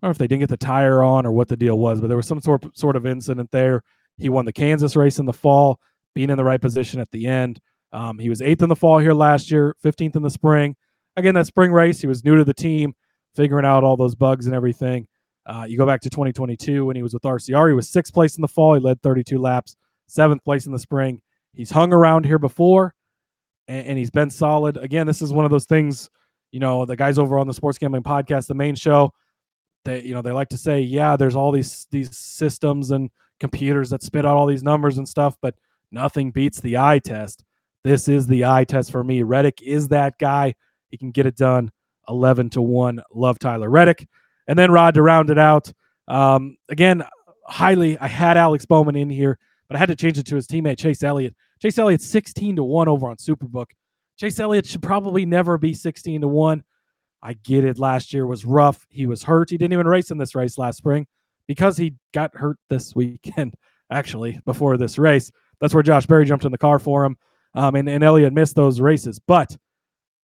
[0.00, 2.00] I don't know if they didn't get the tire on or what the deal was,
[2.00, 3.82] but there was some sort sort of incident there.
[4.16, 5.80] He won the Kansas race in the fall,
[6.14, 7.60] being in the right position at the end.
[7.92, 10.76] Um, he was eighth in the fall here last year, 15th in the spring.
[11.16, 12.94] Again, that spring race, he was new to the team,
[13.34, 15.08] figuring out all those bugs and everything.
[15.46, 18.36] Uh, you go back to 2022 when he was with RCR, he was sixth place
[18.36, 18.74] in the fall.
[18.74, 19.76] He led 32 laps,
[20.06, 21.22] seventh place in the spring.
[21.54, 22.94] He's hung around here before,
[23.66, 24.76] and, and he's been solid.
[24.76, 26.10] Again, this is one of those things,
[26.52, 29.12] you know, the guys over on the Sports Gambling Podcast, the main show,
[29.88, 33.10] they you know they like to say yeah there's all these these systems and
[33.40, 35.54] computers that spit out all these numbers and stuff but
[35.90, 37.44] nothing beats the eye test.
[37.84, 39.22] This is the eye test for me.
[39.22, 40.54] Reddick is that guy.
[40.90, 41.70] He can get it done
[42.08, 44.06] 11 to 1 love tyler reddick.
[44.46, 45.72] And then rod to round it out.
[46.06, 47.04] Um, again
[47.46, 50.46] highly i had alex bowman in here but i had to change it to his
[50.46, 51.34] teammate chase elliott.
[51.60, 53.66] Chase elliott 16 to 1 over on superbook.
[54.18, 56.64] Chase elliott should probably never be 16 to 1
[57.22, 57.78] I get it.
[57.78, 58.86] Last year was rough.
[58.88, 59.50] He was hurt.
[59.50, 61.06] He didn't even race in this race last spring
[61.46, 63.54] because he got hurt this weekend,
[63.90, 65.30] actually, before this race.
[65.60, 67.16] That's where Josh Berry jumped in the car for him.
[67.54, 69.18] Um, and, and Elliott missed those races.
[69.18, 69.56] But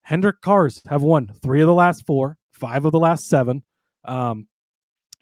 [0.03, 3.62] Hendrick cars have won three of the last four, five of the last seven.
[4.05, 4.47] Um,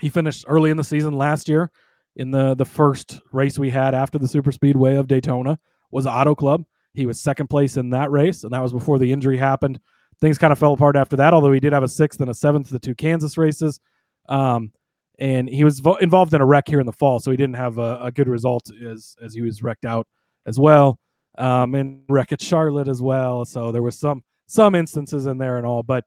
[0.01, 1.71] he finished early in the season last year
[2.17, 5.59] in the, the first race we had after the super speedway of Daytona
[5.91, 6.65] was Auto Club.
[6.93, 9.81] He was second place in that race, and that was before the injury happened
[10.23, 11.35] things kind of fell apart after that.
[11.35, 13.81] Although he did have a sixth and a seventh, the two Kansas races,
[14.29, 14.73] um,
[15.19, 17.57] and he was vo- involved in a wreck here in the fall, so he didn't
[17.57, 20.07] have a, a good result as as he was wrecked out
[20.47, 20.99] as well,
[21.39, 23.45] um, and wreck at Charlotte as well.
[23.45, 26.05] So there was some some instances in there and all, but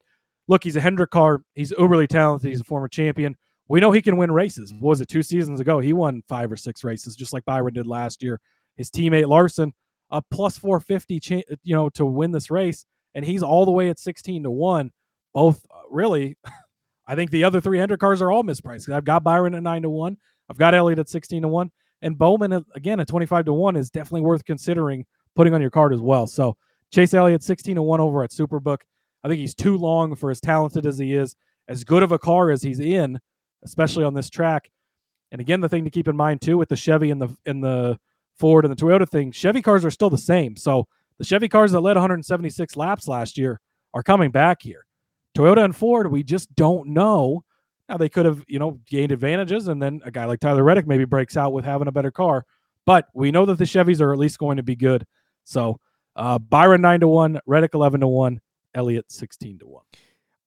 [0.47, 1.41] look, he's a Hendrick car.
[1.53, 2.49] He's uberly talented.
[2.49, 3.35] He's a former champion.
[3.67, 4.73] We know he can win races.
[4.73, 5.79] What was it two seasons ago?
[5.79, 8.39] He won five or six races, just like Byron did last year.
[8.77, 9.73] His teammate Larson,
[10.11, 12.85] a plus 450, cha- you know, to win this race
[13.15, 14.91] and he's all the way at 16 to 1.
[15.33, 16.37] Both uh, really,
[17.07, 18.93] I think the other three Hendrick cars are all mispriced.
[18.93, 20.17] I've got Byron at 9 to 1.
[20.49, 21.71] I've got Elliott at 16 to 1.
[22.01, 25.05] And Bowman, again, at 25 to 1 is definitely worth considering
[25.35, 26.27] putting on your card as well.
[26.27, 26.55] So
[26.91, 28.81] Chase Elliott, 16 to 1 over at Superbook.
[29.23, 31.35] I think he's too long for as talented as he is,
[31.67, 33.19] as good of a car as he's in,
[33.63, 34.69] especially on this track.
[35.31, 37.63] And again, the thing to keep in mind too with the Chevy and the and
[37.63, 37.97] the
[38.37, 40.55] Ford and the Toyota thing, Chevy cars are still the same.
[40.55, 40.87] So
[41.17, 43.59] the Chevy cars that led 176 laps last year
[43.93, 44.85] are coming back here.
[45.35, 47.43] Toyota and Ford, we just don't know.
[47.87, 50.87] Now they could have, you know, gained advantages, and then a guy like Tyler Reddick
[50.87, 52.45] maybe breaks out with having a better car.
[52.85, 55.05] But we know that the Chevys are at least going to be good.
[55.43, 55.79] So
[56.15, 58.41] uh, Byron nine to one, Reddick eleven to one,
[58.73, 59.83] Elliott sixteen to one.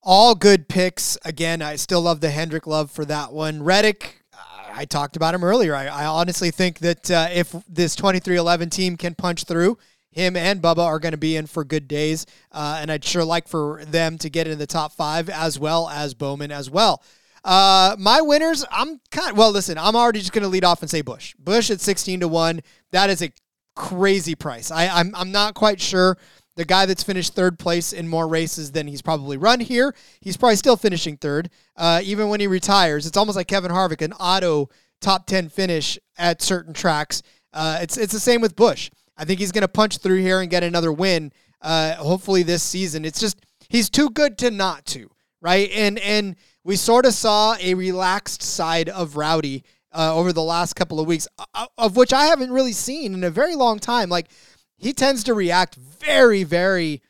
[0.02, 1.18] All good picks.
[1.24, 3.62] Again, I still love the Hendrick love for that one.
[3.62, 4.24] Reddick,
[4.72, 5.74] I talked about him earlier.
[5.74, 9.76] I, I honestly think that uh, if this 23XI team can punch through,
[10.18, 12.26] him and Bubba are going to be in for good days.
[12.52, 15.88] Uh, and I'd sure like for them to get in the top five as well
[15.88, 17.02] as Bowman as well.
[17.44, 20.90] Uh, my winners, I'm kind well, listen, I'm already just going to lead off and
[20.90, 21.34] say Busch.
[21.38, 22.60] Busch at 16 to 1.
[22.90, 23.32] That is a
[23.76, 24.70] crazy price.
[24.70, 26.18] I, I'm, I'm not quite sure.
[26.56, 30.36] The guy that's finished third place in more races than he's probably run here, he's
[30.36, 31.50] probably still finishing third.
[31.76, 34.68] Uh, even when he retires, it's almost like Kevin Harvick, an auto
[35.00, 37.22] top 10 finish at certain tracks.
[37.52, 38.90] Uh, it's, it's the same with Busch.
[39.18, 41.32] I think he's going to punch through here and get another win.
[41.60, 43.04] Uh, hopefully this season.
[43.04, 45.10] It's just he's too good to not to,
[45.40, 45.68] right?
[45.74, 50.74] And and we sort of saw a relaxed side of Rowdy uh, over the last
[50.74, 54.08] couple of weeks, uh, of which I haven't really seen in a very long time.
[54.08, 54.28] Like
[54.76, 57.02] he tends to react very, very,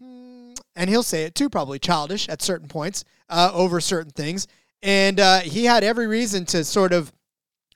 [0.00, 4.46] hmm, and he'll say it too, probably childish at certain points uh, over certain things.
[4.82, 7.12] And uh, he had every reason to sort of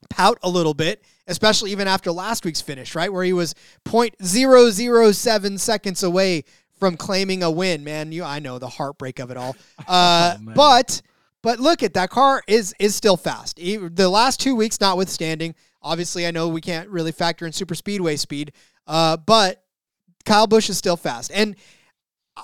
[0.09, 3.13] pout a little bit, especially even after last week's finish, right?
[3.13, 3.55] Where he was
[3.87, 6.45] 0.007 seconds away
[6.79, 7.85] from claiming a win.
[7.85, 9.57] Man, you I know the heartbreak of it all.
[9.89, 11.03] Uh, Oh, but
[11.43, 13.57] but look at that car is is still fast.
[13.57, 18.17] The last two weeks notwithstanding, obviously I know we can't really factor in super speedway
[18.17, 18.53] speed,
[18.87, 19.63] uh, but
[20.25, 21.31] Kyle Busch is still fast.
[21.35, 21.57] And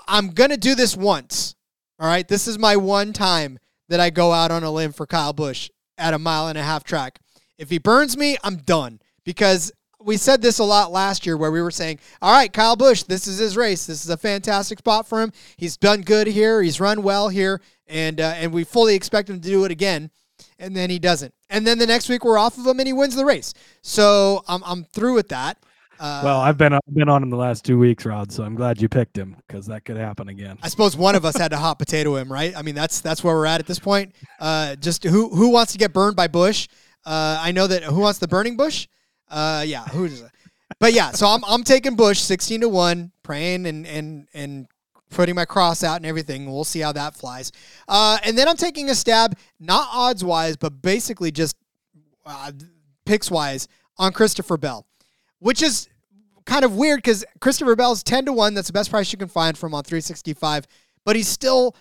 [0.07, 1.55] I'm gonna do this once.
[1.99, 3.59] All right, this is my one time
[3.89, 6.63] that I go out on a limb for Kyle Busch at a mile and a
[6.63, 7.21] half track.
[7.61, 9.71] If he burns me, I'm done because
[10.03, 13.03] we said this a lot last year where we were saying, all right, Kyle Busch,
[13.03, 13.85] this is his race.
[13.85, 15.31] This is a fantastic spot for him.
[15.59, 16.63] He's done good here.
[16.63, 17.61] He's run well here.
[17.87, 20.11] And, uh, and we fully expect him to do it again.
[20.59, 21.35] And then he doesn't.
[21.51, 23.53] And then the next week we're off of him and he wins the race.
[23.83, 25.59] So I'm, I'm through with that.
[25.99, 28.33] Uh, Well, I've been I've been on him the last two weeks, Rod.
[28.33, 30.57] So I'm glad you picked him because that could happen again.
[30.63, 32.57] I suppose one of us had to hot potato him, right?
[32.57, 34.15] I mean, that's that's where we're at at this point.
[34.39, 36.69] Uh, just who who wants to get burned by Busch?
[37.05, 38.89] Uh, I know that who wants the burning Bush?
[39.29, 40.25] Uh, yeah, who does?
[40.79, 44.67] But yeah, so I'm I'm taking Busch sixteen to one, praying and and and
[45.11, 46.51] putting my cross out and everything.
[46.51, 47.53] We'll see how that flies.
[47.89, 51.57] Uh, and then I'm taking a stab, not odds wise, but basically just
[52.25, 52.53] uh,
[53.05, 54.87] picks wise on Christopher Bell,
[55.41, 55.89] which is
[56.47, 58.55] kind of weird because Christopher Bell's 10 to 1.
[58.55, 60.67] That's the best price you can find from on 365.
[61.05, 61.75] But he's still,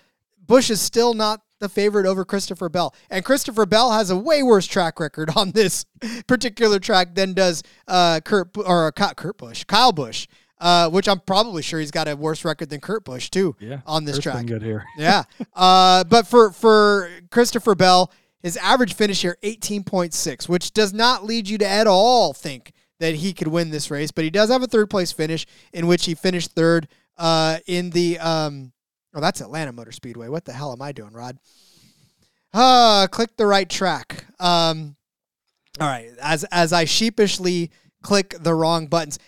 [0.45, 2.93] Busch is still not the favorite over Christopher Bell.
[3.09, 5.85] And Christopher Bell has a way worse track record on this
[6.27, 10.27] particular track than does uh, Kurt, or Ky- Kurt Busch, Kyle Busch,
[10.59, 13.79] uh, which I'm probably sure he's got a worse record than Kurt Busch, too, Yeah,
[13.85, 14.45] on this Kurt's track.
[14.45, 14.83] good here.
[14.97, 15.23] Yeah.
[15.53, 21.47] Uh, but for for Christopher Bell, his average finish here 18.6, which does not lead
[21.49, 24.11] you to at all think that he could win this race.
[24.11, 26.87] But he does have a third place finish in which he finished third
[27.17, 28.19] uh, in the.
[28.19, 28.71] Um,
[29.13, 30.27] oh, that's Atlanta Motor Speedway.
[30.27, 31.37] What the hell am I doing, Rod?
[32.53, 34.25] Ah, click the right track.
[34.39, 34.95] Um,
[35.79, 36.09] all right.
[36.21, 39.19] As as I sheepishly click the wrong buttons.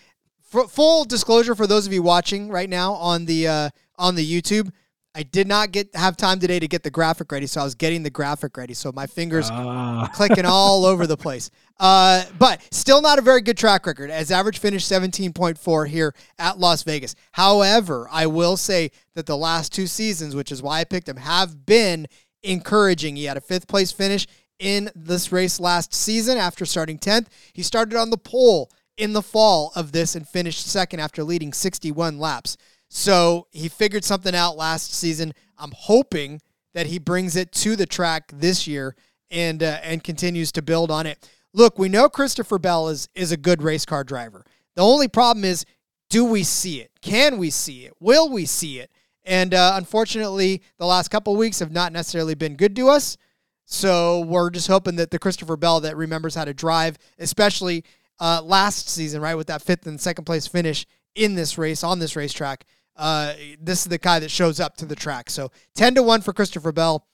[0.42, 4.70] Full disclosure for those of you watching right now on the uh, on the YouTube,
[5.14, 7.74] I did not get have time today to get the graphic ready, so I was
[7.74, 8.72] getting the graphic ready.
[8.72, 11.50] So my fingers Ah, clicking all over the place.
[11.78, 16.58] Uh, but still not a very good track record as average finish 17.4 here at
[16.58, 17.14] Las Vegas.
[17.32, 21.16] However, I will say that the last two seasons, which is why I picked him,
[21.16, 22.06] have been
[22.42, 23.16] encouraging.
[23.16, 24.26] He had a fifth place finish
[24.58, 27.26] in this race last season after starting 10th.
[27.52, 31.52] He started on the pole in the fall of this and finished second after leading
[31.52, 32.56] 61 laps.
[32.94, 35.32] So he figured something out last season.
[35.56, 36.42] I'm hoping
[36.74, 38.94] that he brings it to the track this year
[39.30, 41.26] and uh, and continues to build on it.
[41.54, 44.44] Look, we know Christopher Bell is is a good race car driver.
[44.76, 45.64] The only problem is,
[46.10, 46.90] do we see it?
[47.00, 47.94] Can we see it?
[47.98, 48.90] Will we see it?
[49.24, 53.16] And uh, unfortunately, the last couple weeks have not necessarily been good to us.
[53.64, 57.84] So we're just hoping that the Christopher Bell that remembers how to drive, especially
[58.20, 60.84] uh, last season, right, with that fifth and second place finish
[61.14, 62.66] in this race on this racetrack,
[62.96, 65.30] uh, this is the guy that shows up to the track.
[65.30, 67.06] So ten to one for Christopher Bell.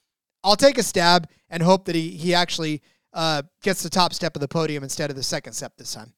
[0.45, 4.37] I'll take a stab and hope that he he actually uh, gets the top step
[4.37, 6.13] of the podium instead of the second step this time.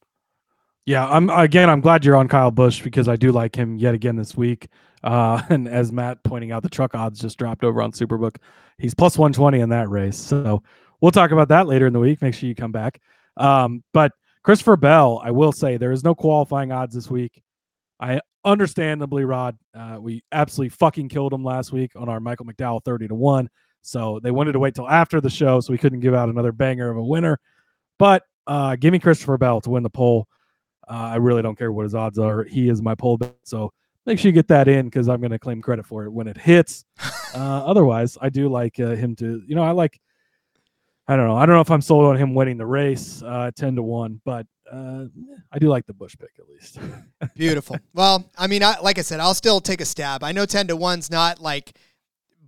[0.87, 1.07] yeah.
[1.07, 1.71] I'm again.
[1.71, 4.69] I'm glad you're on Kyle Busch because I do like him yet again this week.
[5.03, 8.37] Uh, and as Matt pointing out, the truck odds just dropped over on Superbook.
[8.79, 10.17] He's plus 120 in that race.
[10.17, 10.63] So
[11.01, 12.23] we'll talk about that later in the week.
[12.23, 13.01] Make sure you come back.
[13.37, 14.13] Um, but
[14.43, 17.43] Christopher Bell, I will say there is no qualifying odds this week.
[18.01, 22.85] I understandably, Rod, uh, we absolutely fucking killed him last week on our Michael McDowell
[22.85, 23.49] 30 to 1.
[23.83, 26.53] So they wanted to wait till after the show so we couldn't give out another
[26.53, 27.39] banger of a winner.
[27.99, 30.27] But uh, give me Christopher Bell to win the pole.
[30.89, 32.45] Uh, I really don't care what his odds are.
[32.45, 33.35] He is my pole bet.
[33.45, 33.73] So
[34.07, 36.27] make sure you get that in because I'm going to claim credit for it when
[36.27, 36.85] it hits.
[37.33, 40.01] Uh, otherwise, I do like uh, him to, you know, I like,
[41.07, 41.37] I don't know.
[41.37, 44.21] I don't know if I'm sold on him winning the race uh, 10 to 1,
[44.25, 45.07] but uh,
[45.53, 46.79] I do like the Busch pick at least.
[47.35, 47.79] Beautiful.
[47.93, 50.23] well, I mean, I, like I said, I'll still take a stab.
[50.23, 51.77] I know ten to one's not like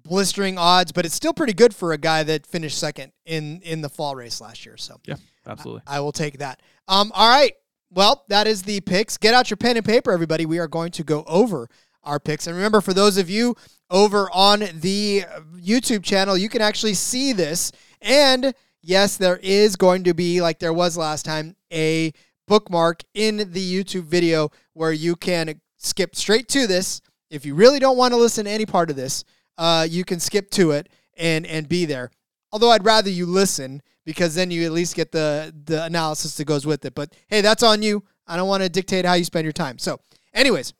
[0.05, 3.81] blistering odds, but it's still pretty good for a guy that finished second in in
[3.81, 4.77] the fall race last year.
[4.77, 5.16] So yeah,
[5.47, 5.82] absolutely.
[5.86, 6.61] I will take that.
[6.89, 7.53] Um, all right.
[7.90, 9.19] Well, that is the picks.
[9.19, 10.47] Get out your pen and paper, everybody.
[10.47, 11.69] We are going to go over
[12.05, 12.47] our picks.
[12.47, 13.55] And remember, for those of you
[13.90, 15.24] over on the
[15.57, 17.70] YouTube channel, you can actually see this.
[18.01, 22.12] And yes, there is going to be, like there was last time, a
[22.46, 27.00] bookmark in the YouTube video where you can skip straight to this.
[27.30, 29.24] If you really don't want to listen to any part of this,
[29.59, 32.10] uh, you can skip to it and and be there.
[32.52, 36.44] Although I'd rather you listen because then you at least get the the analysis that
[36.44, 36.94] goes with it.
[36.94, 38.04] But hey, that's on you.
[38.26, 39.78] I don't want to dictate how you spend your time.
[39.78, 40.00] So,
[40.34, 40.74] anyways,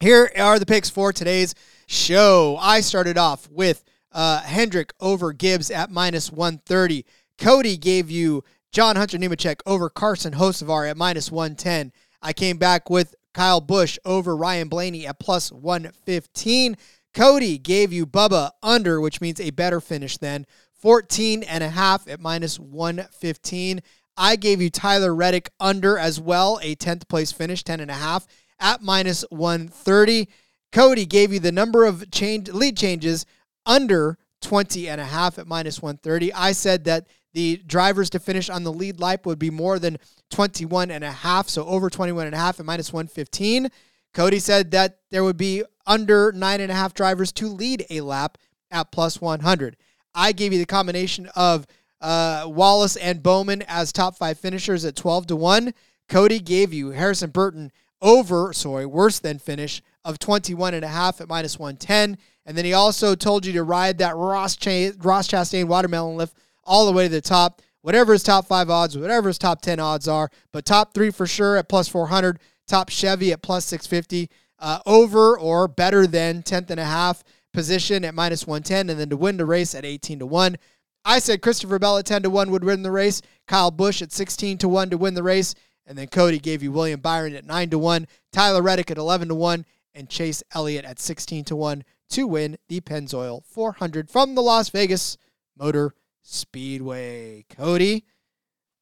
[0.00, 1.54] here are the picks for today's
[1.86, 2.58] show.
[2.60, 7.04] I started off with uh, Hendrick over Gibbs at minus 130.
[7.38, 8.42] Cody gave you
[8.72, 11.92] John Hunter Nemechek over Carson Hocevar at minus 110.
[12.22, 16.76] I came back with Kyle Busch over Ryan Blaney at plus 115.
[17.14, 20.46] Cody gave you Bubba under, which means a better finish than
[20.80, 23.80] 14 and a half at minus 115.
[24.16, 27.94] I gave you Tyler Reddick under as well, a 10th place finish, 10 and a
[27.94, 28.26] half
[28.58, 30.28] at minus 130.
[30.72, 33.26] Cody gave you the number of change lead changes
[33.64, 36.32] under 20 and a half at minus 130.
[36.32, 37.06] I said that
[37.36, 39.98] the drivers to finish on the lead lap would be more than
[40.30, 43.68] 21 and a half, so over 21 and a half at minus 115.
[44.14, 48.00] Cody said that there would be under nine and a half drivers to lead a
[48.00, 48.38] lap
[48.70, 49.76] at plus 100.
[50.14, 51.66] I gave you the combination of
[52.00, 55.74] uh, Wallace and Bowman as top five finishers at 12 to 1.
[56.08, 61.20] Cody gave you Harrison Burton over, sorry, worse than finish of 21 and a half
[61.20, 62.16] at minus 110.
[62.46, 66.34] And then he also told you to ride that Ross, Ch- Ross Chastain watermelon lift
[66.66, 67.62] all the way to the top.
[67.82, 71.26] Whatever his top five odds, whatever his top 10 odds are, but top three for
[71.26, 74.28] sure at plus 400, top Chevy at plus 650,
[74.58, 77.22] uh, over or better than 10th and a half
[77.52, 80.56] position at minus 110, and then to win the race at 18 to 1.
[81.04, 84.10] I said Christopher Bell at 10 to 1 would win the race, Kyle Busch at
[84.10, 85.54] 16 to 1 to win the race,
[85.86, 89.28] and then Cody gave you William Byron at 9 to 1, Tyler Reddick at 11
[89.28, 89.64] to 1,
[89.94, 94.68] and Chase Elliott at 16 to 1 to win the Pennzoil 400 from the Las
[94.68, 95.16] Vegas
[95.56, 95.94] Motor
[96.28, 97.44] Speedway.
[97.48, 98.04] Cody,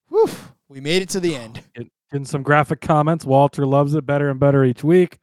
[0.08, 0.30] whew,
[0.68, 1.62] we made it to the end.
[2.12, 3.24] In some graphic comments.
[3.24, 5.18] Walter loves it better and better each week.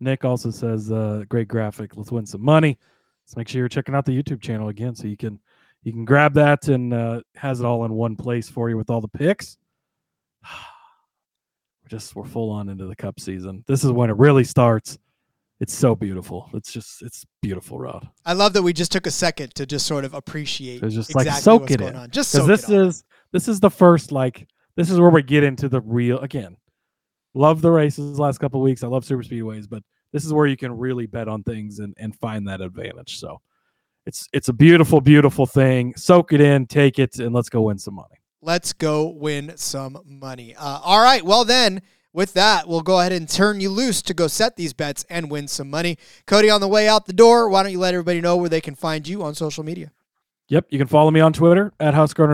[0.00, 1.96] Nick also says, uh, "Great graphic.
[1.96, 2.76] Let's win some money."
[3.26, 5.38] So make sure you're checking out the YouTube channel again, so you can
[5.84, 8.90] you can grab that and uh, has it all in one place for you with
[8.90, 9.56] all the picks.
[11.84, 13.64] We're just we're full on into the Cup season.
[13.68, 14.98] This is when it really starts.
[15.62, 16.50] It's so beautiful.
[16.54, 18.08] It's just it's beautiful, Rod.
[18.26, 21.10] I love that we just took a second to just sort of appreciate It's just
[21.10, 22.10] exactly like soak it in on.
[22.10, 25.44] Just because soak this is this is the first like this is where we get
[25.44, 26.56] into the real again.
[27.34, 28.82] Love the races last couple weeks.
[28.82, 31.94] I love super speedways, but this is where you can really bet on things and,
[31.96, 33.20] and find that advantage.
[33.20, 33.40] So
[34.04, 35.94] it's it's a beautiful, beautiful thing.
[35.94, 38.20] Soak it in, take it, and let's go win some money.
[38.40, 40.56] Let's go win some money.
[40.56, 41.24] Uh, all right.
[41.24, 41.82] Well, then,
[42.12, 45.30] with that, we'll go ahead and turn you loose to go set these bets and
[45.30, 45.98] win some money.
[46.26, 48.60] Cody, on the way out the door, why don't you let everybody know where they
[48.60, 49.92] can find you on social media?
[50.48, 52.26] Yep, you can follow me on Twitter at Husker.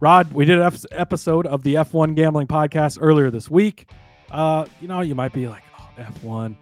[0.00, 3.88] Rod, we did an episode of the F1 Gambling Podcast earlier this week.
[4.30, 6.56] Uh, you know, you might be like, oh, F1,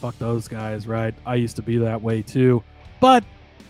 [0.00, 1.14] fuck those guys, right?
[1.26, 2.64] I used to be that way too.
[3.00, 3.22] But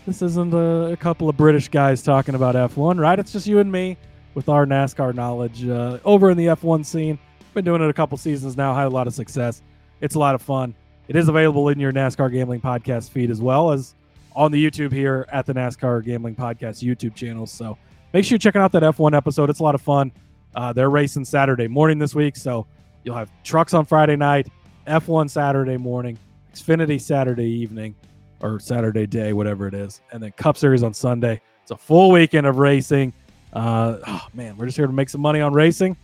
[0.05, 3.19] this isn't a, a couple of British guys talking about F1, right?
[3.19, 3.97] It's just you and me
[4.33, 7.19] with our NASCAR knowledge uh, over in the F1 scene.
[7.57, 9.63] Been doing it a couple seasons now, had a lot of success.
[9.99, 10.75] It's a lot of fun.
[11.07, 13.95] It is available in your NASCAR Gambling Podcast feed as well as
[14.35, 17.47] on the YouTube here at the NASCAR Gambling Podcast YouTube channel.
[17.47, 17.75] So
[18.13, 19.49] make sure you're checking out that F1 episode.
[19.49, 20.11] It's a lot of fun.
[20.53, 22.67] Uh, they're racing Saturday morning this week, so
[23.03, 24.47] you'll have trucks on Friday night,
[24.85, 26.19] F1 Saturday morning,
[26.53, 27.95] Xfinity Saturday evening,
[28.39, 31.41] or Saturday day, whatever it is, and then Cup Series on Sunday.
[31.63, 33.13] It's a full weekend of racing.
[33.51, 35.97] Uh, oh man, we're just here to make some money on racing.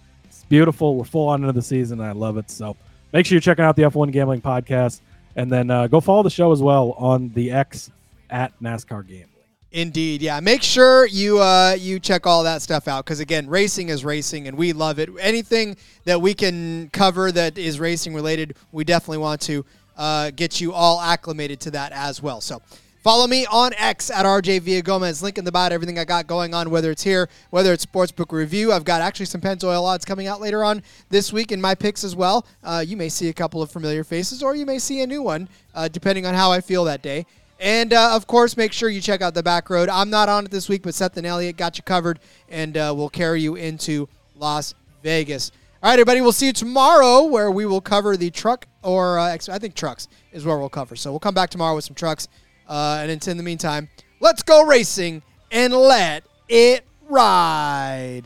[0.50, 0.96] Beautiful.
[0.96, 2.50] We're full on into the season, and I love it.
[2.50, 2.76] So
[3.12, 5.02] make sure you're checking out the F1 Gambling Podcast,
[5.36, 7.92] and then uh, go follow the show as well on the X
[8.30, 9.30] at NASCAR Gambling.
[9.72, 10.40] Indeed, yeah.
[10.40, 14.48] Make sure you uh, you check all that stuff out because again, racing is racing,
[14.48, 15.10] and we love it.
[15.20, 15.76] Anything
[16.06, 19.66] that we can cover that is racing related, we definitely want to
[19.98, 22.40] uh, get you all acclimated to that as well.
[22.42, 22.62] So.
[23.04, 25.22] Follow me on X at RJ Villagomez.
[25.22, 25.70] Link in the bio.
[25.72, 28.72] Everything I got going on, whether it's here, whether it's Sportsbook Review.
[28.72, 32.06] I've got actually some Pennzoil odds coming out later on this week in my picks
[32.06, 32.46] as well.
[32.64, 35.22] Uh, you may see a couple of familiar faces, or you may see a new
[35.22, 37.26] one, uh, depending on how I feel that day.
[37.60, 39.90] And uh, of course, make sure you check out the back road.
[39.90, 42.94] I'm not on it this week, but Seth and Elliott got you covered, and uh,
[42.96, 44.08] we'll carry you into
[44.38, 45.52] Las Vegas.
[45.82, 49.34] All right, everybody, we'll see you tomorrow where we will cover the truck, or uh,
[49.34, 50.96] I think trucks is where we'll cover.
[50.96, 52.30] So we'll come back tomorrow with some trucks.
[52.68, 55.22] Uh, and until in the meantime, let's go racing
[55.52, 58.24] and let it ride.